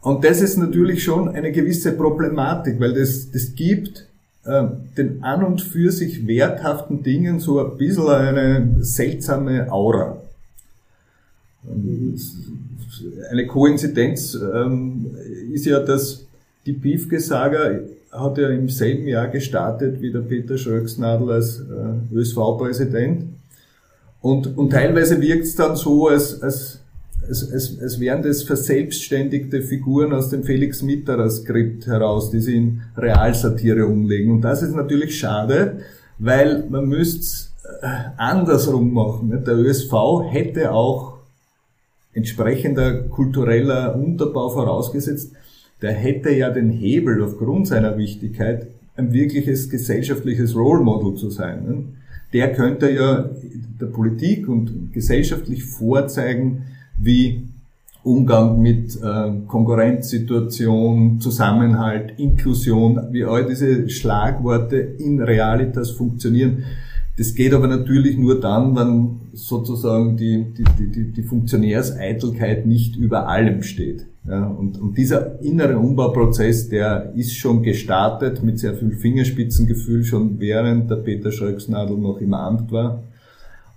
Und 0.02 0.24
das 0.24 0.42
ist 0.42 0.58
natürlich 0.58 1.04
schon 1.04 1.30
eine 1.30 1.52
gewisse 1.52 1.94
Problematik, 1.94 2.80
weil 2.80 2.94
das, 2.94 3.32
das 3.32 3.56
gibt 3.56 4.08
den 4.46 5.24
an 5.24 5.44
und 5.44 5.62
für 5.62 5.92
sich 5.92 6.28
werthaften 6.28 7.02
Dingen 7.02 7.40
so 7.40 7.66
ein 7.66 7.78
bisschen 7.78 8.10
eine 8.10 8.84
seltsame 8.84 9.72
Aura. 9.72 10.18
Eine 13.32 13.48
Koinzidenz 13.48 14.36
ähm, 14.36 15.16
ist 15.54 15.66
ja, 15.66 15.80
dass 15.80 16.26
die 16.66 16.74
Piefke-Saga 16.74 17.80
hat 18.12 18.38
ja 18.38 18.50
im 18.50 18.70
selben 18.70 19.08
Jahr 19.08 19.28
gestartet 19.28 20.02
wie 20.02 20.12
der 20.12 20.20
Peter 20.20 20.58
Schröcksnadel 20.58 21.32
als 21.32 21.60
äh, 21.60 22.16
ÖSV-Präsident. 22.16 23.26
Und, 24.22 24.58
und 24.58 24.70
teilweise 24.70 25.20
wirkt 25.20 25.46
es 25.46 25.56
dann 25.56 25.76
so, 25.76 26.08
als, 26.08 26.42
als 26.42 26.80
es, 27.30 27.42
es, 27.42 27.78
es 27.80 28.00
wären 28.00 28.22
das 28.22 28.44
verselbstständigte 28.44 29.62
Figuren 29.62 30.14
aus 30.14 30.30
dem 30.30 30.44
Felix 30.44 30.82
Mitterer 30.82 31.30
Skript 31.30 31.88
heraus, 31.88 32.32
die 32.32 32.40
sie 32.40 32.56
in 32.56 32.82
Realsatire 32.98 33.86
umlegen. 33.86 34.32
Und 34.32 34.42
das 34.42 34.62
ist 34.62 34.76
natürlich 34.76 35.18
schade, 35.18 35.80
weil 36.20 36.66
man 36.70 36.88
müsste 36.88 37.22
es 37.22 37.54
äh, 37.82 37.88
andersrum 38.18 38.94
machen. 38.94 39.44
Der 39.46 39.56
ÖSV 39.56 39.94
hätte 40.30 40.72
auch 40.72 41.18
entsprechender 42.14 43.04
kultureller 43.04 43.96
Unterbau 43.96 44.50
vorausgesetzt, 44.50 45.34
der 45.82 45.92
hätte 45.92 46.32
ja 46.32 46.50
den 46.50 46.70
Hebel 46.70 47.22
aufgrund 47.24 47.68
seiner 47.68 47.98
Wichtigkeit, 47.98 48.68
ein 48.96 49.12
wirkliches 49.12 49.70
gesellschaftliches 49.70 50.56
Role 50.56 50.84
Model 50.84 51.16
zu 51.16 51.30
sein. 51.30 51.98
Der 52.32 52.54
könnte 52.54 52.90
ja 52.92 53.30
der 53.82 53.88
Politik 53.88 54.48
und 54.48 54.94
gesellschaftlich 54.94 55.64
vorzeigen, 55.64 56.64
wie 56.98 57.48
Umgang 58.04 58.62
mit 58.62 58.96
äh, 59.02 59.32
Konkurrenzsituation, 59.48 61.22
Zusammenhalt, 61.22 62.20
Inklusion, 62.20 63.00
wie 63.12 63.24
all 63.24 63.46
diese 63.46 63.90
Schlagworte 63.90 64.76
in 64.76 65.22
Realitas 65.22 65.92
funktionieren. 65.92 66.64
Das 67.18 67.36
geht 67.36 67.54
aber 67.54 67.68
natürlich 67.68 68.18
nur 68.18 68.40
dann, 68.40 68.76
wenn 68.76 69.22
sozusagen 69.34 70.18
die, 70.18 70.46
die, 70.54 70.88
die, 70.88 71.12
die 71.12 71.24
Funktionärseitelkeit 71.24 72.66
nicht 72.66 72.96
über 72.96 73.28
allem 73.30 73.62
steht. 73.62 74.08
Ja, 74.28 74.48
und, 74.48 74.80
und 74.80 74.98
dieser 74.98 75.42
innere 75.42 75.78
Umbauprozess, 75.78 76.70
der 76.70 77.14
ist 77.16 77.36
schon 77.36 77.62
gestartet 77.62 78.42
mit 78.42 78.58
sehr 78.58 78.74
viel 78.74 78.92
Fingerspitzengefühl, 78.92 80.04
schon 80.04 80.40
während 80.40 80.90
der 80.90 80.96
Peter 80.98 81.32
Schröcksnadel 81.32 81.98
noch 81.98 82.20
im 82.20 82.34
Amt 82.34 82.72
war. 82.72 83.04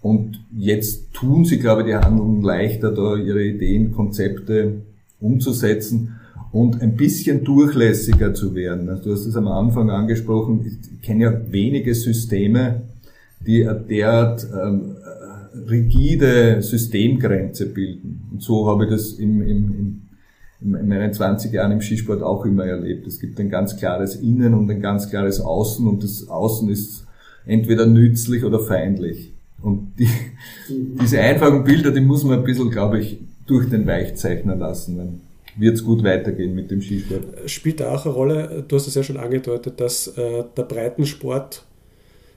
Und 0.07 0.39
jetzt 0.57 1.13
tun 1.15 1.45
sie, 1.45 1.59
glaube 1.59 1.81
ich, 1.81 1.89
die 1.89 1.97
Handlungen 1.97 2.41
leichter, 2.41 2.93
da 2.93 3.17
ihre 3.17 3.43
Ideen, 3.43 3.93
Konzepte 3.93 4.83
umzusetzen 5.21 6.21
und 6.53 6.81
ein 6.81 6.95
bisschen 6.97 7.43
durchlässiger 7.43 8.33
zu 8.33 8.55
werden. 8.55 8.89
Also 8.89 9.03
du 9.03 9.13
hast 9.13 9.27
es 9.27 9.35
am 9.35 9.49
Anfang 9.49 9.91
angesprochen, 9.91 10.65
ich 10.65 11.03
kenne 11.03 11.25
ja 11.25 11.33
wenige 11.51 11.93
Systeme, 11.93 12.83
die 13.45 13.67
eine 13.67 13.81
derart 13.81 14.47
ähm, 14.55 14.95
rigide 15.69 16.63
Systemgrenze 16.63 17.67
bilden. 17.67 18.29
Und 18.31 18.43
so 18.45 18.69
habe 18.69 18.85
ich 18.85 18.91
das 18.91 19.15
im, 19.15 19.43
im, 19.43 20.03
im, 20.61 20.75
in 20.77 20.89
meinen 20.89 21.13
20 21.13 21.53
Jahren 21.53 21.73
im 21.73 21.81
Skisport 21.81 22.23
auch 22.23 22.47
immer 22.47 22.65
erlebt. 22.65 23.09
Es 23.09 23.19
gibt 23.19 23.41
ein 23.41 23.51
ganz 23.51 23.77
klares 23.77 24.15
Innen 24.15 24.55
und 24.55 24.71
ein 24.71 24.81
ganz 24.81 25.11
klares 25.11 25.41
Außen 25.41 25.85
und 25.85 26.05
das 26.05 26.29
Außen 26.29 26.69
ist 26.69 27.09
entweder 27.45 27.87
nützlich 27.87 28.45
oder 28.45 28.61
feindlich. 28.61 29.33
Und 29.67 29.95
die, 29.99 30.09
diese 30.69 31.19
einfachen 31.19 31.65
Bilder, 31.65 31.91
die 31.91 32.01
muss 32.01 32.23
man 32.23 32.39
ein 32.39 32.45
bisschen, 32.45 32.71
glaube 32.71 33.01
ich, 33.01 33.19
durch 33.49 33.69
den 33.69 33.85
Weichzeichner 33.85 34.55
lassen. 34.55 34.97
Dann 34.97 35.21
wird 35.57 35.75
es 35.75 35.83
gut 35.83 36.05
weitergehen 36.05 36.55
mit 36.55 36.71
dem 36.71 36.81
Skisport. 36.81 37.51
Spielt 37.51 37.81
da 37.81 37.93
auch 37.93 38.05
eine 38.05 38.15
Rolle, 38.15 38.65
du 38.69 38.77
hast 38.77 38.87
es 38.87 38.95
ja 38.95 39.03
schon 39.03 39.17
angedeutet, 39.17 39.81
dass 39.81 40.07
äh, 40.07 40.45
der 40.57 40.63
Breitensport 40.63 41.65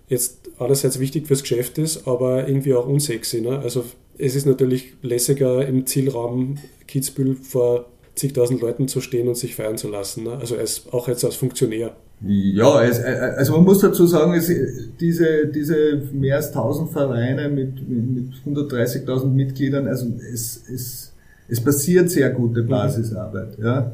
jetzt 0.08 0.50
einerseits 0.58 1.00
wichtig 1.00 1.28
fürs 1.28 1.44
Geschäft 1.44 1.78
ist, 1.78 2.08
aber 2.08 2.48
irgendwie 2.48 2.74
auch 2.74 2.88
unsexy. 2.88 3.42
Ne? 3.42 3.60
Also 3.60 3.86
es 4.18 4.36
ist 4.36 4.48
natürlich 4.48 4.94
lässiger 5.04 5.68
im 5.68 5.86
Zielraum 5.86 6.58
Kitzbühel 6.88 7.36
vor 7.36 7.86
zigtausend 8.16 8.60
Leuten 8.60 8.88
zu 8.88 9.02
stehen 9.02 9.28
und 9.28 9.36
sich 9.36 9.54
feiern 9.54 9.78
zu 9.78 9.88
lassen. 9.88 10.24
Ne? 10.24 10.32
Also 10.32 10.58
als, 10.58 10.92
auch 10.92 11.08
jetzt 11.08 11.24
als 11.24 11.36
Funktionär. 11.36 11.96
Ja, 12.22 12.84
es, 12.84 13.00
äh, 13.00 13.34
also 13.38 13.54
man 13.54 13.64
muss 13.64 13.80
dazu 13.80 14.06
sagen, 14.06 14.34
es, 14.34 14.52
diese, 15.00 15.48
diese 15.48 16.02
mehr 16.12 16.36
als 16.36 16.48
1000 16.48 16.92
Vereine 16.92 17.48
mit, 17.48 17.88
mit 17.88 18.34
130.000 18.46 19.26
Mitgliedern, 19.28 19.88
also 19.88 20.08
es, 20.32 20.64
es, 20.70 21.14
es 21.48 21.64
passiert 21.64 22.10
sehr 22.10 22.30
gute 22.32 22.64
Basisarbeit. 22.64 23.58
Ja. 23.58 23.92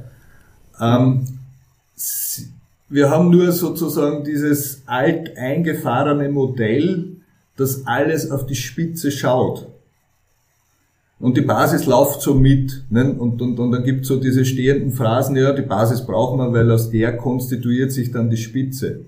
Ähm, 0.82 1.26
wir 2.90 3.10
haben 3.10 3.30
nur 3.30 3.52
sozusagen 3.52 4.24
dieses 4.24 4.82
alt 4.88 5.38
eingefahrene 5.38 6.30
Modell, 6.30 7.18
das 7.58 7.86
alles 7.86 8.32
auf 8.32 8.46
die 8.48 8.56
Spitze 8.56 9.12
schaut. 9.12 9.68
Und 11.26 11.38
die 11.38 11.42
Basis 11.42 11.88
läuft 11.88 12.22
so 12.22 12.36
mit. 12.36 12.86
Ne? 12.92 13.16
Und, 13.18 13.42
und, 13.42 13.60
und 13.60 13.72
dann 13.72 13.84
gibt 13.84 14.06
so 14.06 14.18
diese 14.18 14.46
stehenden 14.46 14.92
Phrasen, 14.92 15.36
ja, 15.36 15.54
die 15.54 15.64
Basis 15.64 16.06
braucht 16.06 16.38
man, 16.38 16.54
weil 16.54 16.70
aus 16.70 16.92
der 16.92 17.18
konstituiert 17.18 17.92
sich 17.92 18.12
dann 18.12 18.30
die 18.30 18.38
Spitze. 18.38 19.06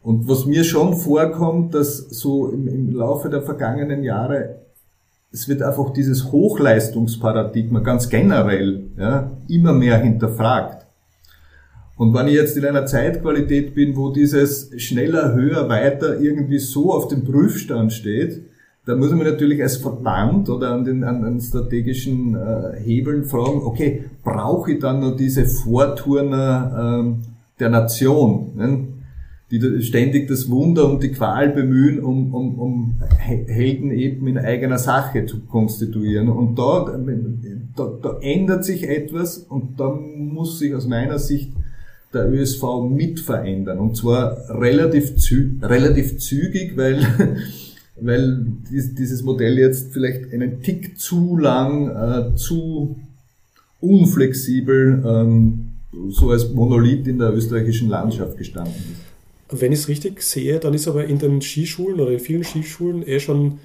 Und 0.00 0.28
was 0.28 0.46
mir 0.46 0.62
schon 0.62 0.94
vorkommt, 0.94 1.74
dass 1.74 1.96
so 1.96 2.48
im, 2.50 2.68
im 2.68 2.92
Laufe 2.92 3.28
der 3.28 3.42
vergangenen 3.42 4.04
Jahre, 4.04 4.60
es 5.32 5.48
wird 5.48 5.62
einfach 5.62 5.92
dieses 5.92 6.30
Hochleistungsparadigma 6.30 7.80
ganz 7.80 8.08
generell 8.08 8.84
ja, 8.96 9.32
immer 9.48 9.72
mehr 9.72 9.98
hinterfragt. 9.98 10.86
Und 11.96 12.14
wenn 12.14 12.28
ich 12.28 12.34
jetzt 12.34 12.56
in 12.56 12.64
einer 12.64 12.86
Zeitqualität 12.86 13.74
bin, 13.74 13.96
wo 13.96 14.10
dieses 14.10 14.70
schneller, 14.80 15.34
höher, 15.34 15.68
weiter 15.68 16.20
irgendwie 16.20 16.60
so 16.60 16.92
auf 16.92 17.08
dem 17.08 17.24
Prüfstand 17.24 17.92
steht, 17.92 18.44
da 18.86 18.96
muss 18.96 19.10
man 19.10 19.24
natürlich 19.26 19.62
als 19.62 19.76
Verband 19.76 20.48
oder 20.48 20.70
an 20.72 20.84
den, 20.84 21.04
an 21.04 21.22
den 21.22 21.40
strategischen 21.40 22.34
äh, 22.34 22.80
Hebeln 22.80 23.24
fragen, 23.24 23.62
okay, 23.62 24.04
brauche 24.22 24.72
ich 24.72 24.78
dann 24.78 25.00
noch 25.00 25.16
diese 25.16 25.44
Vorturner 25.44 27.04
äh, 27.04 27.58
der 27.58 27.68
Nation? 27.70 28.52
Ne? 28.54 28.88
die 29.50 29.82
ständig 29.82 30.26
das 30.26 30.50
Wunder 30.50 30.90
und 30.90 31.02
die 31.02 31.12
Qual 31.12 31.50
bemühen, 31.50 32.02
um, 32.02 32.34
um, 32.34 32.58
um 32.58 32.94
Helden 33.16 33.92
eben 33.92 34.26
in 34.26 34.38
eigener 34.38 34.78
Sache 34.78 35.24
zu 35.26 35.40
konstituieren. 35.46 36.28
Und 36.28 36.58
da, 36.58 36.98
da, 37.76 37.92
da 38.02 38.18
ändert 38.20 38.64
sich 38.64 38.88
etwas 38.88 39.38
und 39.38 39.78
da 39.78 39.88
muss 39.88 40.58
sich 40.58 40.74
aus 40.74 40.88
meiner 40.88 41.18
Sicht 41.18 41.52
der 42.12 42.28
ÖSV 42.28 42.64
mit 42.90 43.20
verändern. 43.20 43.78
Und 43.78 43.96
zwar 43.96 44.36
relativ, 44.48 45.16
zü 45.16 45.58
relativ 45.62 46.18
zügig, 46.18 46.76
weil, 46.76 47.06
weil 48.00 48.44
dieses 48.70 49.22
Modell 49.22 49.58
jetzt 49.58 49.92
vielleicht 49.92 50.32
einen 50.32 50.62
Tick 50.62 50.98
zu 50.98 51.36
lang, 51.36 51.88
äh, 51.88 52.36
zu 52.36 52.96
unflexibel 53.80 55.02
ähm, 55.06 55.72
so 56.10 56.30
als 56.30 56.50
Monolith 56.52 57.06
in 57.06 57.18
der 57.18 57.32
österreichischen 57.32 57.88
Landschaft 57.88 58.36
gestanden 58.36 58.74
ist. 58.74 59.60
Wenn 59.60 59.72
ich 59.72 59.80
es 59.80 59.88
richtig 59.88 60.22
sehe, 60.22 60.58
dann 60.58 60.74
ist 60.74 60.88
aber 60.88 61.06
in 61.06 61.18
den 61.18 61.40
Skischulen 61.40 62.00
oder 62.00 62.10
in 62.10 62.20
vielen 62.20 62.44
Skischulen 62.44 63.06
eh 63.06 63.20
schon 63.20 63.58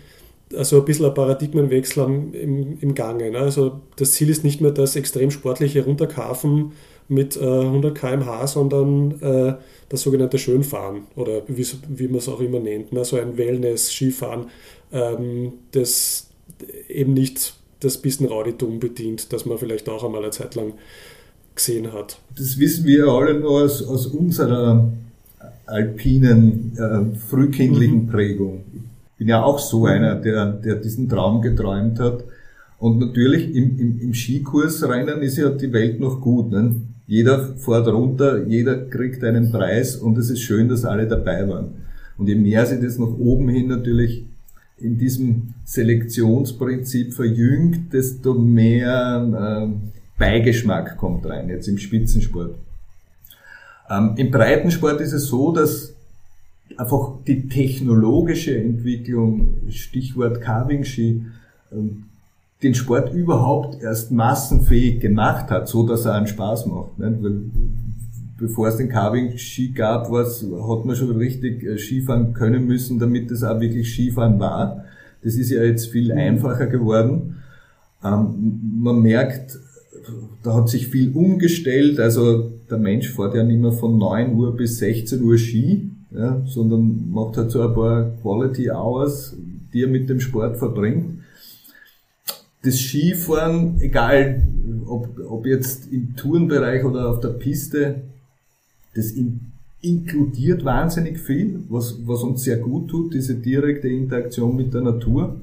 also 0.56 0.80
ein 0.80 0.86
bisschen 0.86 1.06
ein 1.06 1.14
Paradigmenwechsel 1.14 2.04
im, 2.34 2.78
im 2.80 2.94
Gange. 2.94 3.32
Ne? 3.32 3.40
Also 3.40 3.82
das 3.96 4.14
Ziel 4.14 4.30
ist 4.30 4.44
nicht 4.44 4.62
mehr 4.62 4.72
das 4.72 4.96
extrem 4.96 5.32
sportliche 5.32 5.86
Runterkaufen 5.86 6.74
mit 7.12 7.36
äh, 7.36 7.42
100 7.42 7.94
km/h, 7.94 8.48
sondern 8.48 9.22
äh, 9.22 9.54
das 9.90 10.02
sogenannte 10.02 10.40
Schönfahren 10.40 11.04
oder 11.16 11.42
wie, 11.48 11.68
wie 11.90 12.08
man 12.08 12.18
es 12.18 12.30
auch 12.30 12.40
immer 12.40 12.60
nennt. 12.60 12.94
Ne? 12.94 13.04
So 13.04 13.18
ein 13.18 13.38
Wellness-Skifahren, 13.38 14.46
ähm, 14.94 15.54
das 15.72 16.30
eben 16.88 17.14
nicht 17.14 17.54
das 17.82 17.98
bisschen 17.98 18.28
Rauditum 18.28 18.80
bedient, 18.80 19.34
das 19.34 19.46
man 19.46 19.58
vielleicht 19.58 19.90
auch 19.90 20.04
einmal 20.04 20.22
eine 20.22 20.32
Zeit 20.32 20.56
lang 20.56 20.74
gesehen 21.54 21.92
hat. 21.92 22.20
Das 22.38 22.58
wissen 22.58 22.86
wir 22.86 23.08
alle 23.08 23.38
nur 23.40 23.64
aus, 23.64 23.86
aus 23.86 24.08
unserer 24.08 24.90
alpinen, 25.66 26.78
äh, 26.78 27.18
frühkindlichen 27.18 28.04
mhm. 28.04 28.08
Prägung. 28.08 28.64
Ich 28.74 29.18
bin 29.18 29.28
ja 29.28 29.44
auch 29.44 29.60
so 29.60 29.86
einer, 29.86 30.16
der, 30.16 30.54
der 30.54 30.76
diesen 30.76 31.10
Traum 31.10 31.42
geträumt 31.42 32.00
hat. 32.00 32.24
Und 32.80 33.00
natürlich 33.00 33.54
im, 33.54 33.78
im, 33.78 34.00
im 34.00 34.14
Skikursrennen 34.14 35.22
ist 35.22 35.38
ja 35.38 35.50
die 35.50 35.72
Welt 35.72 36.00
noch 36.00 36.20
gut. 36.20 36.52
Ne? 36.52 36.76
Jeder 37.12 37.58
fährt 37.58 37.90
runter, 37.90 38.48
jeder 38.48 38.86
kriegt 38.86 39.22
einen 39.26 39.52
Preis 39.52 39.98
und 39.98 40.18
es 40.18 40.30
ist 40.30 40.40
schön, 40.44 40.70
dass 40.70 40.86
alle 40.86 41.10
dabei 41.10 41.46
waren. 41.46 41.74
Und 42.18 42.28
je 42.30 42.36
mehr 42.36 42.66
sich 42.66 42.80
das 42.80 42.98
nach 42.98 43.20
oben 43.20 43.50
hin 43.50 43.68
natürlich 43.68 44.24
in 44.78 44.98
diesem 44.98 45.54
Selektionsprinzip 45.66 47.14
verjüngt, 47.14 47.92
desto 47.92 48.34
mehr 48.34 49.68
äh, 49.68 49.90
Beigeschmack 50.18 50.96
kommt 50.96 51.26
rein, 51.26 51.50
jetzt 51.50 51.68
im 51.68 51.78
Spitzensport. 51.78 52.56
Ähm, 53.90 54.14
Im 54.16 54.32
Breitensport 54.32 55.02
ist 55.02 55.12
es 55.12 55.26
so, 55.26 55.52
dass 55.52 55.94
einfach 56.78 57.16
die 57.28 57.50
technologische 57.50 58.58
Entwicklung, 58.58 59.56
Stichwort 59.70 60.40
Carving-Ski, 60.40 61.26
ähm, 61.74 62.06
den 62.64 62.76
Sport 62.76 63.14
überhaupt 63.14 63.82
erst 63.82 64.12
massenfähig 64.12 65.00
gemacht 65.00 65.50
hat, 65.50 65.68
so 65.68 65.86
dass 65.86 66.06
er 66.06 66.14
einen 66.14 66.28
Spaß 66.28 66.68
macht. 66.68 67.00
Nicht? 67.00 67.24
Weil 67.24 67.42
bevor 68.38 68.68
es 68.68 68.78
den 68.78 68.90
Carving-Ski 68.90 69.70
gab, 69.70 70.12
was, 70.12 70.44
hat 70.44 70.86
man 70.86 70.96
schon 70.96 71.16
richtig 71.16 71.64
äh, 71.64 71.78
Skifahren 71.78 72.34
können 72.34 72.66
müssen, 72.66 73.00
damit 73.00 73.32
es 73.32 73.44
auch 73.44 73.60
wirklich 73.60 73.92
Skifahren 73.94 74.40
war. 74.40 74.84
Das 75.24 75.36
ist 75.36 75.52
ja 75.52 75.64
jetzt 75.64 75.88
viel 75.88 76.12
einfacher 76.12 76.68
geworden. 76.68 77.38
Ähm, 78.04 78.80
man 78.80 79.02
merkt, 79.02 79.60
da 80.44 80.56
hat 80.56 80.70
sich 80.70 80.88
viel 80.88 81.12
umgestellt. 81.14 82.00
Also 82.00 82.52
der 82.70 82.80
Mensch 82.80 83.10
fährt 83.10 83.36
ja 83.36 83.44
nicht 83.44 83.62
mehr 83.62 83.72
von 83.72 83.98
9 83.98 84.34
Uhr 84.34 84.56
bis 84.56 84.80
16 84.80 85.22
Uhr 85.22 85.38
Ski, 85.38 85.92
ja, 86.12 86.42
sondern 86.46 87.12
macht 87.12 87.38
halt 87.38 87.52
so 87.52 87.62
ein 87.62 87.74
paar 87.74 88.12
Quality 88.22 88.72
Hours, 88.72 89.38
die 89.74 89.84
er 89.84 89.88
mit 89.88 90.10
dem 90.10 90.20
Sport 90.20 90.58
verbringt. 90.58 91.21
Das 92.64 92.78
Skifahren, 92.78 93.82
egal 93.82 94.44
ob, 94.86 95.20
ob 95.28 95.46
jetzt 95.46 95.92
im 95.92 96.16
Tourenbereich 96.16 96.84
oder 96.84 97.10
auf 97.10 97.20
der 97.20 97.30
Piste, 97.30 98.02
das 98.94 99.12
in, 99.12 99.52
inkludiert 99.82 100.64
wahnsinnig 100.64 101.20
viel, 101.20 101.64
was, 101.70 101.98
was 102.06 102.24
uns 102.24 102.44
sehr 102.44 102.58
gut 102.58 102.90
tut, 102.90 103.14
diese 103.14 103.36
direkte 103.36 103.88
Interaktion 103.88 104.56
mit 104.56 104.74
der 104.74 104.82
Natur. 104.82 105.42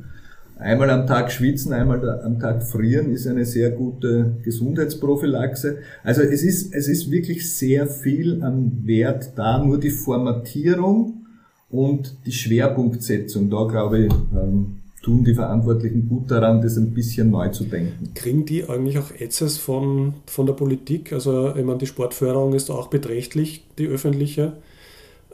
Einmal 0.58 0.90
am 0.90 1.06
Tag 1.06 1.30
schwitzen, 1.30 1.72
einmal 1.72 2.20
am 2.20 2.40
Tag 2.40 2.64
frieren 2.64 3.12
ist 3.12 3.28
eine 3.28 3.44
sehr 3.44 3.70
gute 3.70 4.32
Gesundheitsprophylaxe. 4.42 5.78
Also 6.02 6.22
es 6.22 6.42
ist, 6.42 6.74
es 6.74 6.88
ist 6.88 7.10
wirklich 7.10 7.52
sehr 7.52 7.86
viel 7.86 8.42
an 8.42 8.82
Wert 8.84 9.32
da, 9.36 9.64
nur 9.64 9.78
die 9.78 9.90
Formatierung 9.90 11.26
und 11.70 12.16
die 12.26 12.32
Schwerpunktsetzung. 12.32 13.50
Da 13.50 13.64
glaube 13.66 14.06
ich, 14.06 14.12
ähm, 14.34 14.78
tun 15.02 15.24
die 15.24 15.34
Verantwortlichen 15.34 16.08
gut 16.08 16.30
daran, 16.30 16.60
das 16.60 16.76
ein 16.76 16.92
bisschen 16.92 17.30
neu 17.30 17.48
zu 17.48 17.64
denken. 17.64 18.12
Kriegen 18.14 18.44
die 18.44 18.68
eigentlich 18.68 18.98
auch 18.98 19.10
Ätzes 19.12 19.58
von, 19.58 20.14
von 20.26 20.46
der 20.46 20.54
Politik? 20.54 21.12
Also 21.12 21.54
ich 21.54 21.64
meine, 21.64 21.78
die 21.78 21.86
Sportförderung 21.86 22.54
ist 22.54 22.70
auch 22.70 22.88
beträchtlich, 22.88 23.64
die 23.78 23.86
öffentliche. 23.86 24.54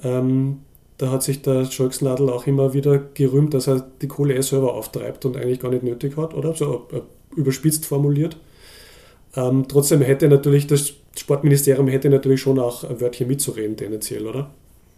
Ähm, 0.03 0.59
da 0.99 1.11
hat 1.11 1.23
sich 1.23 1.43
der 1.43 1.65
Scholzladl 1.65 2.31
auch 2.31 2.47
immer 2.47 2.73
wieder 2.73 2.99
gerühmt, 3.15 3.55
dass 3.55 3.67
er 3.67 3.85
die 4.01 4.09
Kohle 4.09 4.35
eh 4.35 4.43
selber 4.43 4.75
auftreibt 4.75 5.25
und 5.25 5.37
eigentlich 5.37 5.61
gar 5.61 5.71
nicht 5.71 5.83
nötig 5.83 6.17
hat, 6.17 6.35
oder? 6.35 6.55
So 6.55 6.87
äh, 6.93 7.01
überspitzt 7.37 7.87
formuliert. 7.87 8.37
Ähm, 9.35 9.65
trotzdem 9.67 10.03
hätte 10.03 10.29
natürlich 10.29 10.67
das 10.67 10.93
Sportministerium 11.17 11.89
hätte 11.89 12.11
natürlich 12.11 12.41
schon 12.41 12.59
auch 12.59 12.85
ein 12.85 13.01
Wörtchen 13.01 13.29
mitzureden 13.29 13.77
tendenziell, 13.77 14.27
oder? 14.27 14.51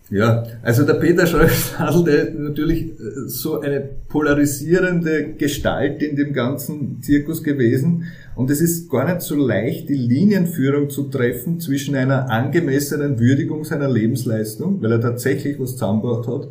Ja, 0.08 0.44
also 0.62 0.84
der 0.84 0.94
Peter 0.94 1.26
Scholz-Nadel, 1.26 2.04
der 2.04 2.34
natürlich 2.34 2.92
äh, 2.92 3.26
so 3.26 3.60
eine 3.60 3.80
polarisierende 3.80 5.32
Gestalt 5.32 6.00
in 6.00 6.14
dem 6.14 6.32
ganzen 6.32 7.02
Zirkus 7.02 7.42
gewesen. 7.42 8.04
Und 8.36 8.50
es 8.50 8.60
ist 8.60 8.88
gar 8.88 9.04
nicht 9.04 9.22
so 9.22 9.34
leicht, 9.34 9.88
die 9.88 9.94
Linienführung 9.94 10.90
zu 10.90 11.04
treffen 11.04 11.58
zwischen 11.58 11.96
einer 11.96 12.30
angemessenen 12.30 13.18
Würdigung 13.18 13.64
seiner 13.64 13.88
Lebensleistung, 13.88 14.80
weil 14.80 14.92
er 14.92 15.00
tatsächlich 15.00 15.58
was 15.58 15.72
zusammengebracht 15.72 16.28
hat, 16.28 16.48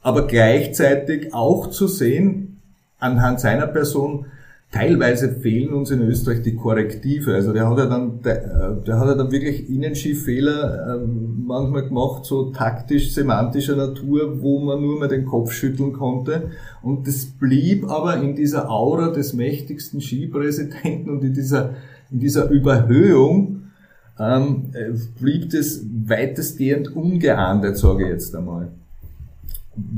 aber 0.00 0.26
gleichzeitig 0.26 1.34
auch 1.34 1.68
zu 1.68 1.88
sehen, 1.88 2.60
anhand 2.98 3.40
seiner 3.40 3.66
Person, 3.66 4.26
teilweise 4.74 5.30
fehlen 5.30 5.72
uns 5.72 5.92
in 5.92 6.02
Österreich 6.02 6.42
die 6.42 6.56
Korrektive. 6.56 7.32
Also 7.32 7.52
der 7.52 7.70
hat 7.70 7.78
ja 7.78 7.86
dann, 7.86 8.20
der, 8.22 8.72
der 8.84 8.98
hat 8.98 9.06
ja 9.06 9.14
dann 9.14 9.30
wirklich 9.30 9.70
Innenschiffehler 9.70 10.96
äh, 10.96 11.06
manchmal 11.06 11.86
gemacht, 11.86 12.24
so 12.24 12.50
taktisch, 12.50 13.14
semantischer 13.14 13.76
Natur, 13.76 14.42
wo 14.42 14.58
man 14.58 14.80
nur 14.80 14.98
mal 14.98 15.08
den 15.08 15.26
Kopf 15.26 15.52
schütteln 15.52 15.92
konnte. 15.92 16.50
Und 16.82 17.06
das 17.06 17.24
blieb 17.24 17.88
aber 17.88 18.20
in 18.20 18.34
dieser 18.34 18.68
Aura 18.68 19.10
des 19.10 19.32
mächtigsten 19.32 20.00
Skipräsidenten 20.00 21.08
und 21.08 21.22
in 21.22 21.34
dieser, 21.34 21.76
in 22.10 22.18
dieser 22.18 22.50
Überhöhung 22.50 23.62
ähm, 24.18 24.70
äh, 24.72 24.90
blieb 25.20 25.50
das 25.50 25.82
weitestgehend 25.84 26.96
ungeahndet, 26.96 27.76
sage 27.78 28.04
ich 28.04 28.10
jetzt 28.10 28.34
einmal. 28.34 28.72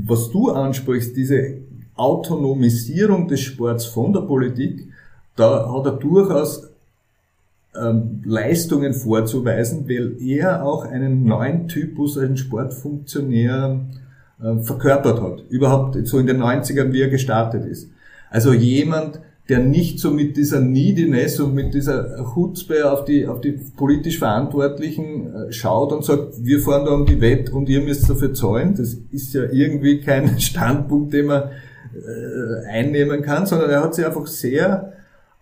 Was 0.05 0.29
du 0.29 0.51
ansprichst, 0.51 1.17
diese 1.17 1.66
Autonomisierung 1.97 3.27
des 3.27 3.41
Sports 3.41 3.85
von 3.85 4.13
der 4.13 4.21
Politik, 4.21 4.87
da 5.35 5.71
hat 5.71 5.85
er 5.85 5.93
durchaus 5.93 6.69
ähm, 7.75 8.21
Leistungen 8.25 8.93
vorzuweisen, 8.93 9.87
weil 9.87 10.15
er 10.21 10.65
auch 10.65 10.85
einen 10.85 11.25
neuen 11.25 11.67
Typus, 11.67 12.17
einen 12.17 12.37
Sportfunktionär 12.37 13.79
äh, 14.41 14.59
verkörpert 14.63 15.21
hat. 15.21 15.43
Überhaupt 15.49 15.97
so 16.07 16.19
in 16.19 16.27
den 16.27 16.41
90ern, 16.41 16.91
wie 16.91 17.01
er 17.01 17.09
gestartet 17.09 17.65
ist. 17.65 17.89
Also 18.29 18.53
jemand, 18.53 19.19
der 19.49 19.59
nicht 19.59 19.99
so 19.99 20.11
mit 20.11 20.35
dieser 20.35 20.59
Neediness 20.59 21.39
und 21.39 21.53
mit 21.53 21.73
dieser 21.73 22.23
Chutzpe 22.33 22.91
auf 22.91 23.05
die, 23.05 23.27
auf 23.27 23.39
die 23.39 23.53
politisch 23.77 24.19
Verantwortlichen 24.19 25.33
äh, 25.33 25.51
schaut 25.53 25.93
und 25.93 26.03
sagt, 26.03 26.43
wir 26.43 26.59
fahren 26.59 26.85
da 26.85 26.91
um 26.91 27.05
die 27.05 27.21
Wette 27.21 27.53
und 27.53 27.69
ihr 27.69 27.81
müsst 27.81 28.09
dafür 28.09 28.33
zahlen. 28.33 28.75
Das 28.75 28.97
ist 29.11 29.33
ja 29.33 29.43
irgendwie 29.51 30.01
kein 30.01 30.39
Standpunkt, 30.39 31.13
den 31.13 31.27
man 31.27 31.43
äh, 31.93 32.65
einnehmen 32.67 33.21
kann, 33.21 33.45
sondern 33.45 33.69
er 33.69 33.83
hat 33.83 33.95
sich 33.95 34.05
einfach 34.05 34.27
sehr 34.27 34.93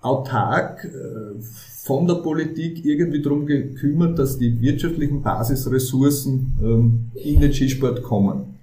autark 0.01 0.85
äh, 0.85 1.41
von 1.83 2.07
der 2.07 2.15
Politik 2.15 2.83
irgendwie 2.83 3.21
darum 3.21 3.45
gekümmert, 3.45 4.17
dass 4.17 4.37
die 4.37 4.59
wirtschaftlichen 4.61 5.21
Basisressourcen 5.21 6.57
ähm, 6.61 7.11
in 7.13 7.41
den 7.41 7.53
Skisport 7.53 8.01
kommen. 8.01 8.55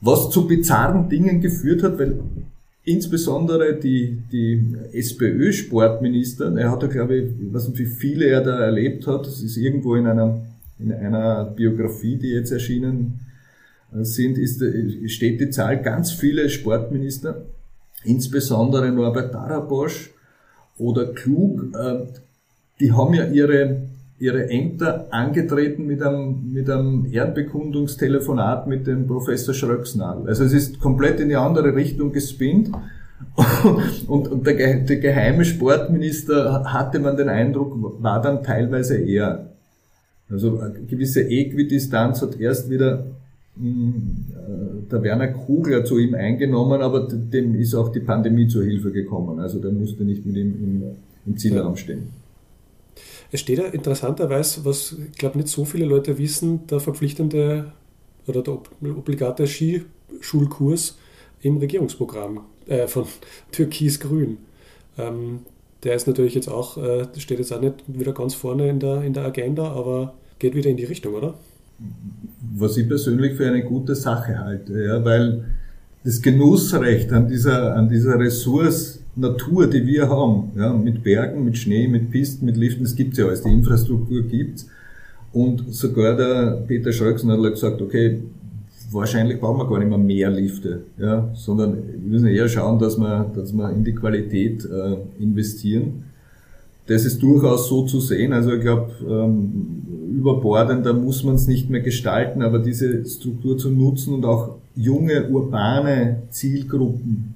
Was 0.00 0.30
zu 0.30 0.46
bizarren 0.46 1.08
Dingen 1.08 1.40
geführt 1.40 1.82
hat, 1.82 1.98
weil 1.98 2.20
insbesondere 2.84 3.74
die, 3.74 4.18
die 4.32 4.76
SPÖ-Sportminister, 4.92 6.56
er 6.56 6.70
hat 6.70 6.82
ja 6.82 6.88
glaube 6.88 7.16
ich, 7.16 7.24
ich 7.24 7.52
weiß 7.52 7.68
nicht 7.68 7.78
wie 7.78 7.86
viele 7.86 8.26
er 8.26 8.40
da 8.40 8.58
erlebt 8.60 9.06
hat, 9.06 9.26
das 9.26 9.40
ist 9.40 9.56
irgendwo 9.56 9.94
in 9.94 10.06
einer, 10.06 10.40
in 10.78 10.92
einer 10.92 11.44
Biografie, 11.44 12.16
die 12.16 12.30
jetzt 12.30 12.50
erschienen 12.50 13.20
sind, 13.92 14.38
ist, 14.38 14.62
steht 15.10 15.40
die 15.40 15.50
Zahl 15.50 15.82
ganz 15.82 16.12
viele 16.12 16.50
Sportminister, 16.50 17.46
insbesondere 18.04 18.90
Norbert 18.90 19.34
Darabosch 19.34 20.10
oder 20.76 21.12
Klug, 21.12 21.74
äh, 21.74 22.06
die 22.80 22.92
haben 22.92 23.14
ja 23.14 23.24
ihre 23.26 23.88
ihre 24.18 24.50
Ämter 24.50 25.06
angetreten 25.10 25.86
mit 25.86 26.02
einem, 26.02 26.52
mit 26.52 26.68
einem 26.68 27.06
Ehrenbekundungstelefonat 27.10 28.66
mit 28.66 28.86
dem 28.86 29.06
Professor 29.06 29.54
Schröcksnadel. 29.54 30.28
Also 30.28 30.44
es 30.44 30.52
ist 30.52 30.80
komplett 30.80 31.20
in 31.20 31.28
die 31.28 31.36
andere 31.36 31.74
Richtung 31.74 32.12
gespinnt. 32.12 32.70
Und, 34.06 34.28
und 34.28 34.46
der, 34.46 34.78
der 34.80 34.96
geheime 34.98 35.44
Sportminister, 35.44 36.62
hatte 36.72 37.00
man 37.00 37.16
den 37.16 37.28
Eindruck, 37.28 38.00
war 38.00 38.22
dann 38.22 38.44
teilweise 38.44 38.96
eher. 38.96 39.50
Also 40.30 40.60
eine 40.60 40.84
gewisse 40.86 41.28
Äquidistanz 41.28 42.22
hat 42.22 42.38
erst 42.38 42.70
wieder 42.70 43.00
äh, 43.00 43.02
der 43.60 45.02
Werner 45.02 45.28
Kugler 45.28 45.84
zu 45.84 45.98
ihm 45.98 46.14
eingenommen, 46.14 46.80
aber 46.80 47.08
dem 47.08 47.54
ist 47.56 47.74
auch 47.74 47.90
die 47.90 48.00
Pandemie 48.00 48.46
zur 48.46 48.64
Hilfe 48.64 48.92
gekommen. 48.92 49.40
Also 49.40 49.58
der 49.58 49.72
musste 49.72 50.04
nicht 50.04 50.24
mit 50.24 50.36
ihm 50.36 50.52
im, 50.62 50.82
im 51.26 51.36
Zielraum 51.36 51.76
stehen. 51.76 52.10
Es 53.30 53.40
steht 53.40 53.58
ja 53.58 53.66
interessanterweise, 53.66 54.64
was 54.64 54.96
ich 55.12 55.18
glaube 55.18 55.38
nicht 55.38 55.48
so 55.48 55.64
viele 55.64 55.84
Leute 55.84 56.18
wissen, 56.18 56.66
der 56.66 56.80
verpflichtende 56.80 57.72
oder 58.26 58.42
der 58.42 58.60
obligate 58.96 59.46
Skischulkurs 59.46 60.96
im 61.42 61.58
Regierungsprogramm 61.58 62.40
äh, 62.66 62.86
von 62.86 63.04
Türkis-Grün. 63.52 64.38
Ähm, 64.96 65.40
der 65.84 65.94
ist 65.94 66.06
natürlich 66.06 66.34
jetzt 66.34 66.48
auch, 66.48 66.76
äh, 66.76 67.06
steht 67.18 67.38
jetzt 67.38 67.52
auch 67.52 67.60
nicht 67.60 67.74
wieder 67.86 68.12
ganz 68.12 68.34
vorne 68.34 68.68
in 68.68 68.80
der, 68.80 69.02
in 69.02 69.12
der 69.12 69.24
Agenda, 69.24 69.72
aber 69.72 70.14
geht 70.38 70.54
wieder 70.54 70.70
in 70.70 70.76
die 70.76 70.84
Richtung, 70.84 71.14
oder? 71.14 71.34
Was 72.56 72.76
ich 72.76 72.88
persönlich 72.88 73.34
für 73.34 73.46
eine 73.46 73.62
gute 73.62 73.94
Sache 73.94 74.38
halte, 74.38 74.82
ja, 74.82 75.04
weil 75.04 75.44
das 76.04 76.20
Genussrecht 76.22 77.12
an 77.12 77.28
dieser, 77.28 77.74
an 77.76 77.88
dieser 77.88 78.18
Ressource 78.18 79.00
Natur, 79.14 79.66
die 79.66 79.84
wir 79.86 80.08
haben, 80.08 80.52
ja, 80.56 80.72
mit 80.72 81.02
Bergen, 81.02 81.44
mit 81.44 81.58
Schnee, 81.58 81.88
mit 81.88 82.10
Pisten, 82.10 82.46
mit 82.46 82.56
Liften, 82.56 82.84
das 82.84 82.94
gibt's 82.94 83.18
ja 83.18 83.26
alles, 83.26 83.42
die 83.42 83.50
Infrastruktur 83.50 84.22
gibt's. 84.22 84.68
Und 85.32 85.74
sogar 85.74 86.16
der 86.16 86.62
Peter 86.66 86.92
Schröcksen 86.92 87.30
hat 87.30 87.42
gesagt, 87.42 87.82
okay, 87.82 88.20
wahrscheinlich 88.90 89.40
brauchen 89.40 89.58
wir 89.58 89.68
gar 89.68 89.78
nicht 89.78 89.88
mehr 89.88 89.98
mehr 89.98 90.30
Lifte, 90.30 90.84
ja, 90.98 91.28
sondern 91.34 91.74
wir 91.74 92.10
müssen 92.10 92.28
eher 92.28 92.48
schauen, 92.48 92.78
dass 92.78 92.96
wir, 92.96 93.30
dass 93.34 93.52
wir 93.52 93.70
in 93.70 93.84
die 93.84 93.94
Qualität 93.94 94.64
äh, 94.64 95.22
investieren. 95.22 96.04
Das 96.88 97.04
ist 97.04 97.22
durchaus 97.22 97.68
so 97.68 97.84
zu 97.84 98.00
sehen. 98.00 98.32
Also 98.32 98.52
ich 98.52 98.62
glaube, 98.62 98.90
ähm, 99.06 99.82
überbordender 100.16 100.94
muss 100.94 101.22
man 101.22 101.36
es 101.36 101.46
nicht 101.46 101.70
mehr 101.70 101.82
gestalten, 101.82 102.42
aber 102.42 102.58
diese 102.58 103.04
Struktur 103.04 103.56
zu 103.56 103.70
nutzen 103.70 104.14
und 104.14 104.24
auch 104.24 104.56
junge 104.74 105.28
urbane 105.28 106.22
Zielgruppen 106.30 107.34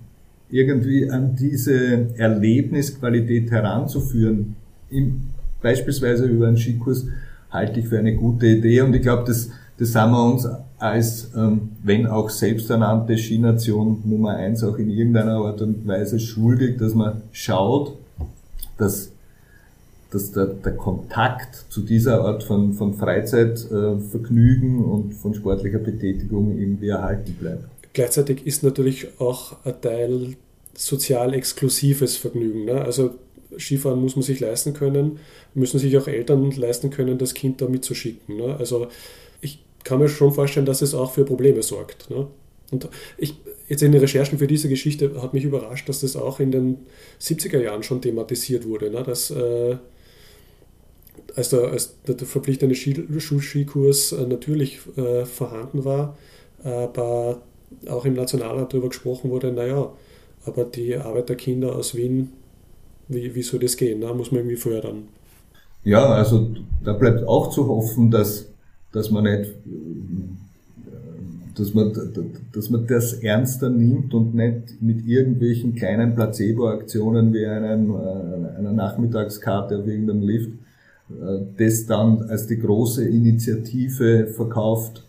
irgendwie 0.50 1.10
an 1.10 1.36
diese 1.36 2.08
Erlebnisqualität 2.16 3.50
heranzuführen, 3.50 4.56
im, 4.90 5.22
beispielsweise 5.62 6.26
über 6.26 6.48
einen 6.48 6.56
Skikurs, 6.58 7.06
halte 7.50 7.80
ich 7.80 7.88
für 7.88 7.98
eine 7.98 8.14
gute 8.14 8.46
Idee. 8.46 8.80
Und 8.80 8.94
ich 8.94 9.02
glaube, 9.02 9.24
das, 9.26 9.50
das 9.78 9.94
haben 9.94 10.12
wir 10.12 10.24
uns 10.24 10.48
als, 10.78 11.30
ähm, 11.36 11.70
wenn 11.82 12.06
auch 12.06 12.28
selbsternannte 12.28 13.16
Skination 13.16 14.02
Nummer 14.04 14.36
eins 14.36 14.64
auch 14.64 14.76
in 14.78 14.90
irgendeiner 14.90 15.36
Art 15.36 15.62
und 15.62 15.86
Weise 15.86 16.18
schuldig, 16.18 16.78
dass 16.78 16.94
man 16.94 17.22
schaut, 17.30 17.96
dass, 18.76 19.11
dass 20.14 20.32
der, 20.32 20.46
der 20.46 20.72
Kontakt 20.72 21.66
zu 21.70 21.82
dieser 21.82 22.22
Art 22.22 22.42
von, 22.42 22.74
von 22.74 22.94
Freizeitvergnügen 22.94 24.80
äh, 24.80 24.84
und 24.84 25.14
von 25.14 25.34
sportlicher 25.34 25.78
Betätigung 25.78 26.58
irgendwie 26.58 26.88
erhalten 26.88 27.36
bleibt. 27.38 27.64
Gleichzeitig 27.92 28.46
ist 28.46 28.62
natürlich 28.62 29.20
auch 29.20 29.56
ein 29.64 29.80
Teil 29.80 30.36
sozial 30.74 31.34
exklusives 31.34 32.16
Vergnügen. 32.16 32.64
Ne? 32.64 32.80
Also 32.80 33.10
Skifahren 33.58 34.00
muss 34.00 34.16
man 34.16 34.22
sich 34.22 34.40
leisten 34.40 34.72
können, 34.72 35.18
müssen 35.54 35.78
sich 35.78 35.96
auch 35.98 36.08
Eltern 36.08 36.50
leisten 36.52 36.90
können, 36.90 37.18
das 37.18 37.34
Kind 37.34 37.60
da 37.60 37.68
mitzuschicken. 37.68 38.36
Ne? 38.36 38.56
Also 38.58 38.88
ich 39.40 39.62
kann 39.84 39.98
mir 39.98 40.08
schon 40.08 40.32
vorstellen, 40.32 40.66
dass 40.66 40.82
es 40.82 40.94
auch 40.94 41.12
für 41.12 41.24
Probleme 41.24 41.62
sorgt. 41.62 42.10
Ne? 42.10 42.26
Und 42.70 42.88
ich, 43.18 43.34
jetzt 43.68 43.82
in 43.82 43.92
den 43.92 44.00
Recherchen 44.00 44.38
für 44.38 44.46
diese 44.46 44.68
Geschichte 44.68 45.20
hat 45.20 45.34
mich 45.34 45.44
überrascht, 45.44 45.88
dass 45.88 46.00
das 46.00 46.16
auch 46.16 46.40
in 46.40 46.50
den 46.50 46.78
70er 47.20 47.60
Jahren 47.60 47.82
schon 47.82 48.00
thematisiert 48.00 48.66
wurde, 48.66 48.90
ne? 48.90 49.02
dass 49.02 49.30
äh, 49.30 49.76
als, 51.34 51.50
der, 51.50 51.70
als 51.70 51.96
der 52.06 52.16
verpflichtende 52.18 52.74
Schulskikurs 52.74 54.12
äh, 54.12 54.26
natürlich 54.26 54.80
äh, 54.96 55.24
vorhanden 55.24 55.84
war, 55.84 56.16
aber 56.64 57.40
auch 57.88 58.04
im 58.04 58.14
Nationalrat 58.14 58.72
darüber 58.72 58.88
gesprochen 58.88 59.30
wurde, 59.30 59.50
naja, 59.50 59.90
aber 60.44 60.64
die 60.64 60.96
Arbeiterkinder 60.96 61.74
aus 61.74 61.96
Wien, 61.96 62.30
wie, 63.08 63.34
wie 63.34 63.42
soll 63.42 63.60
das 63.60 63.76
gehen? 63.76 64.00
Da 64.00 64.14
muss 64.14 64.30
man 64.30 64.40
irgendwie 64.40 64.56
fördern. 64.56 65.08
Ja, 65.84 66.06
also 66.06 66.50
da 66.84 66.92
bleibt 66.92 67.26
auch 67.26 67.50
zu 67.50 67.66
hoffen, 67.66 68.10
dass, 68.10 68.46
dass 68.92 69.10
man 69.10 69.24
nicht 69.24 69.50
dass 71.54 71.74
man, 71.74 71.92
dass 72.52 72.70
man 72.70 72.86
das 72.86 73.14
ernster 73.14 73.68
nimmt 73.68 74.14
und 74.14 74.34
nicht 74.34 74.80
mit 74.80 75.06
irgendwelchen 75.06 75.74
kleinen 75.74 76.14
Placebo-Aktionen 76.14 77.32
wie 77.32 77.46
einen, 77.46 77.90
äh, 77.90 78.58
einer 78.58 78.72
Nachmittagskarte 78.72 79.78
auf 79.78 79.86
irgendeinem 79.86 80.22
Lift 80.22 80.50
das 81.56 81.86
dann 81.86 82.22
als 82.22 82.46
die 82.46 82.58
große 82.58 83.06
Initiative 83.08 84.28
verkauft, 84.28 85.04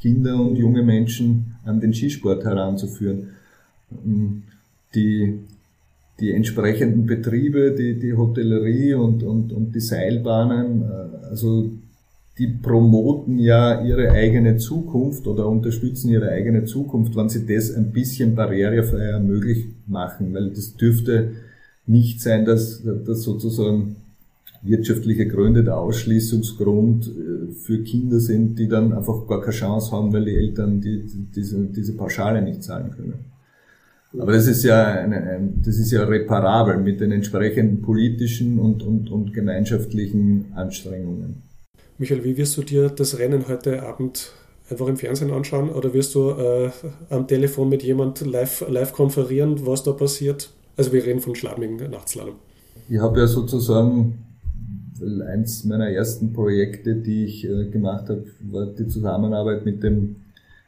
Kinder 0.00 0.40
und 0.40 0.56
junge 0.56 0.82
Menschen 0.82 1.56
an 1.64 1.80
den 1.80 1.92
Skisport 1.92 2.44
heranzuführen. 2.44 3.28
Ähm, 4.04 4.42
die, 4.94 5.38
die 6.18 6.32
entsprechenden 6.32 7.06
Betriebe, 7.06 7.72
die, 7.72 7.98
die 7.98 8.14
Hotellerie 8.14 8.94
und, 8.94 9.22
und, 9.22 9.52
und 9.52 9.74
die 9.74 9.80
Seilbahnen, 9.80 10.82
äh, 10.82 11.26
also 11.26 11.70
die 12.38 12.48
promoten 12.48 13.38
ja 13.38 13.84
ihre 13.84 14.10
eigene 14.12 14.56
Zukunft 14.56 15.26
oder 15.26 15.46
unterstützen 15.46 16.08
ihre 16.08 16.30
eigene 16.30 16.64
Zukunft, 16.64 17.14
wenn 17.14 17.28
sie 17.28 17.46
das 17.46 17.74
ein 17.74 17.92
bisschen 17.92 18.34
barrierefreier 18.34 19.20
möglich 19.20 19.66
machen, 19.86 20.32
weil 20.32 20.50
das 20.50 20.74
dürfte 20.74 21.32
nicht 21.86 22.22
sein, 22.22 22.46
dass, 22.46 22.82
dass 22.82 23.22
sozusagen 23.22 23.96
wirtschaftliche 24.62 25.26
Gründe 25.26 25.64
der 25.64 25.78
Ausschließungsgrund 25.78 27.06
äh, 27.06 27.52
für 27.52 27.82
Kinder 27.82 28.20
sind, 28.20 28.58
die 28.58 28.68
dann 28.68 28.92
einfach 28.92 29.26
gar 29.26 29.40
keine 29.40 29.52
Chance 29.52 29.92
haben, 29.92 30.12
weil 30.12 30.24
die 30.24 30.36
Eltern 30.36 30.80
die, 30.80 31.02
diese, 31.34 31.60
diese 31.66 31.96
Pauschale 31.96 32.42
nicht 32.42 32.62
zahlen 32.62 32.90
können. 32.90 33.24
Aber 34.18 34.32
das 34.32 34.46
ist 34.48 34.64
ja 34.64 34.86
eine, 34.86 35.16
ein, 35.16 35.62
das 35.64 35.76
ist 35.76 35.92
ja 35.92 36.02
reparabel 36.02 36.78
mit 36.78 37.00
den 37.00 37.12
entsprechenden 37.12 37.80
politischen 37.80 38.58
und, 38.58 38.82
und, 38.82 39.10
und 39.10 39.32
gemeinschaftlichen 39.32 40.52
Anstrengungen. 40.54 41.42
Michael, 41.98 42.24
wie 42.24 42.36
wirst 42.36 42.56
du 42.56 42.62
dir 42.62 42.88
das 42.88 43.18
Rennen 43.18 43.46
heute 43.46 43.82
Abend 43.82 44.32
einfach 44.68 44.88
im 44.88 44.96
Fernsehen 44.96 45.30
anschauen 45.30 45.70
oder 45.70 45.94
wirst 45.94 46.14
du 46.14 46.30
äh, 46.30 46.70
am 47.08 47.28
Telefon 47.28 47.68
mit 47.68 47.82
jemand 47.82 48.24
live, 48.26 48.64
live 48.68 48.92
konferieren, 48.92 49.64
was 49.64 49.84
da 49.84 49.92
passiert? 49.92 50.50
Also 50.76 50.92
wir 50.92 51.04
reden 51.04 51.20
von 51.20 51.34
Schladming 51.34 51.76
Nachtslalom. 51.90 52.36
Ich 52.88 52.98
habe 52.98 53.20
ja 53.20 53.26
sozusagen 53.26 54.18
eins 55.26 55.64
meiner 55.64 55.88
ersten 55.88 56.32
Projekte, 56.32 56.94
die 56.94 57.24
ich 57.24 57.48
äh, 57.48 57.66
gemacht 57.66 58.08
habe, 58.08 58.24
war 58.50 58.66
die 58.66 58.86
Zusammenarbeit 58.86 59.64
mit 59.64 59.82
dem 59.82 60.16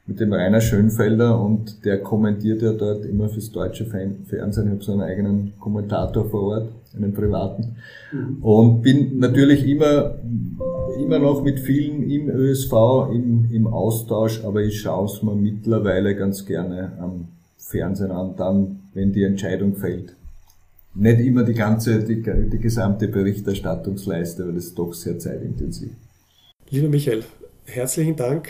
mit 0.05 0.19
dem 0.19 0.33
Rainer 0.33 0.59
Schönfelder 0.59 1.39
und 1.39 1.85
der 1.85 2.01
kommentiert 2.01 2.61
ja 2.61 2.73
dort 2.73 3.05
immer 3.05 3.29
fürs 3.29 3.51
deutsche 3.51 3.85
Fernsehen. 3.85 4.65
Ich 4.65 4.71
habe 4.71 4.83
so 4.83 4.91
einen 4.91 5.01
eigenen 5.01 5.53
Kommentator 5.59 6.29
vor 6.29 6.43
Ort, 6.43 6.69
einen 6.95 7.13
privaten. 7.13 7.77
Mhm. 8.11 8.43
Und 8.43 8.81
bin 8.81 9.19
natürlich 9.19 9.65
immer, 9.65 10.15
immer 11.01 11.19
noch 11.19 11.41
mit 11.41 11.59
vielen 11.59 12.09
im 12.09 12.29
ÖSV 12.29 12.73
im, 13.13 13.47
im 13.49 13.67
Austausch, 13.67 14.43
aber 14.43 14.61
ich 14.61 14.81
schaue 14.81 15.05
es 15.05 15.23
mir 15.23 15.35
mittlerweile 15.35 16.15
ganz 16.15 16.45
gerne 16.45 16.91
am 16.99 17.29
Fernsehen 17.57 18.11
an, 18.11 18.35
dann, 18.35 18.79
wenn 18.93 19.13
die 19.13 19.23
Entscheidung 19.23 19.75
fällt. 19.75 20.15
Nicht 20.95 21.19
immer 21.21 21.43
die 21.43 21.53
ganze, 21.53 22.03
die, 22.03 22.21
die 22.21 22.59
gesamte 22.59 23.07
Berichterstattungsleiste, 23.07 24.45
weil 24.45 24.53
das 24.53 24.65
ist 24.65 24.77
doch 24.77 24.93
sehr 24.93 25.17
zeitintensiv. 25.17 25.91
Lieber 26.69 26.87
Michael, 26.87 27.23
herzlichen 27.65 28.15
Dank 28.15 28.49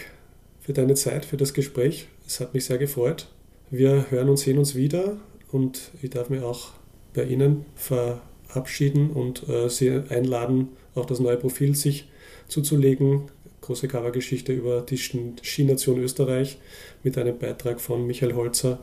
für 0.60 0.74
deine 0.74 0.96
Zeit, 0.96 1.24
für 1.26 1.38
das 1.38 1.54
Gespräch. 1.54 2.08
Es 2.28 2.42
hat 2.42 2.54
mich 2.54 2.66
sehr 2.66 2.78
gefreut. 2.78 3.28
Wir 3.70 4.12
hören 4.12 4.30
und 4.30 4.38
sehen 4.38 4.58
uns 4.58 4.76
wieder 4.76 5.18
und 5.52 5.92
ich 6.02 6.10
darf 6.10 6.30
mich 6.30 6.42
auch 6.42 6.72
bei 7.14 7.24
Ihnen 7.24 7.66
verabschieden 7.76 9.12
und 9.12 9.48
äh, 9.48 9.70
Sie 9.70 9.90
einladen, 9.90 10.70
auch 10.96 11.06
das 11.06 11.20
neue 11.20 11.38
Profil 11.38 11.76
sich 11.76 12.10
zuzulegen. 12.50 13.24
Große 13.62 13.88
Covergeschichte 13.88 14.52
über 14.52 14.82
die 14.82 14.98
Skination 14.98 15.98
Österreich 15.98 16.58
mit 17.04 17.18
einem 17.18 17.38
Beitrag 17.38 17.80
von 17.80 18.06
Michael 18.06 18.36
Holzer. 18.36 18.80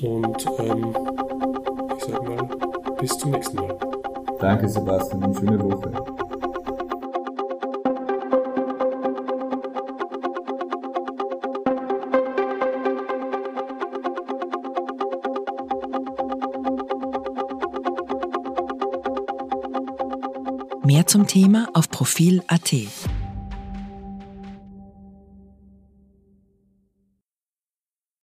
Und 0.00 0.46
ähm, 0.58 0.96
ich 1.96 2.04
sage 2.04 2.28
mal, 2.28 2.77
bis 3.00 3.16
zum 3.16 3.30
nächsten 3.30 3.56
Mal. 3.56 3.76
Danke, 4.40 4.68
Sebastian, 4.68 5.22
eine 5.22 5.34
schöne 5.34 5.62
Woche. 5.62 5.92
Mehr 20.84 21.06
zum 21.06 21.26
Thema 21.26 21.68
auf 21.74 21.90
Profil.at. 21.90 22.72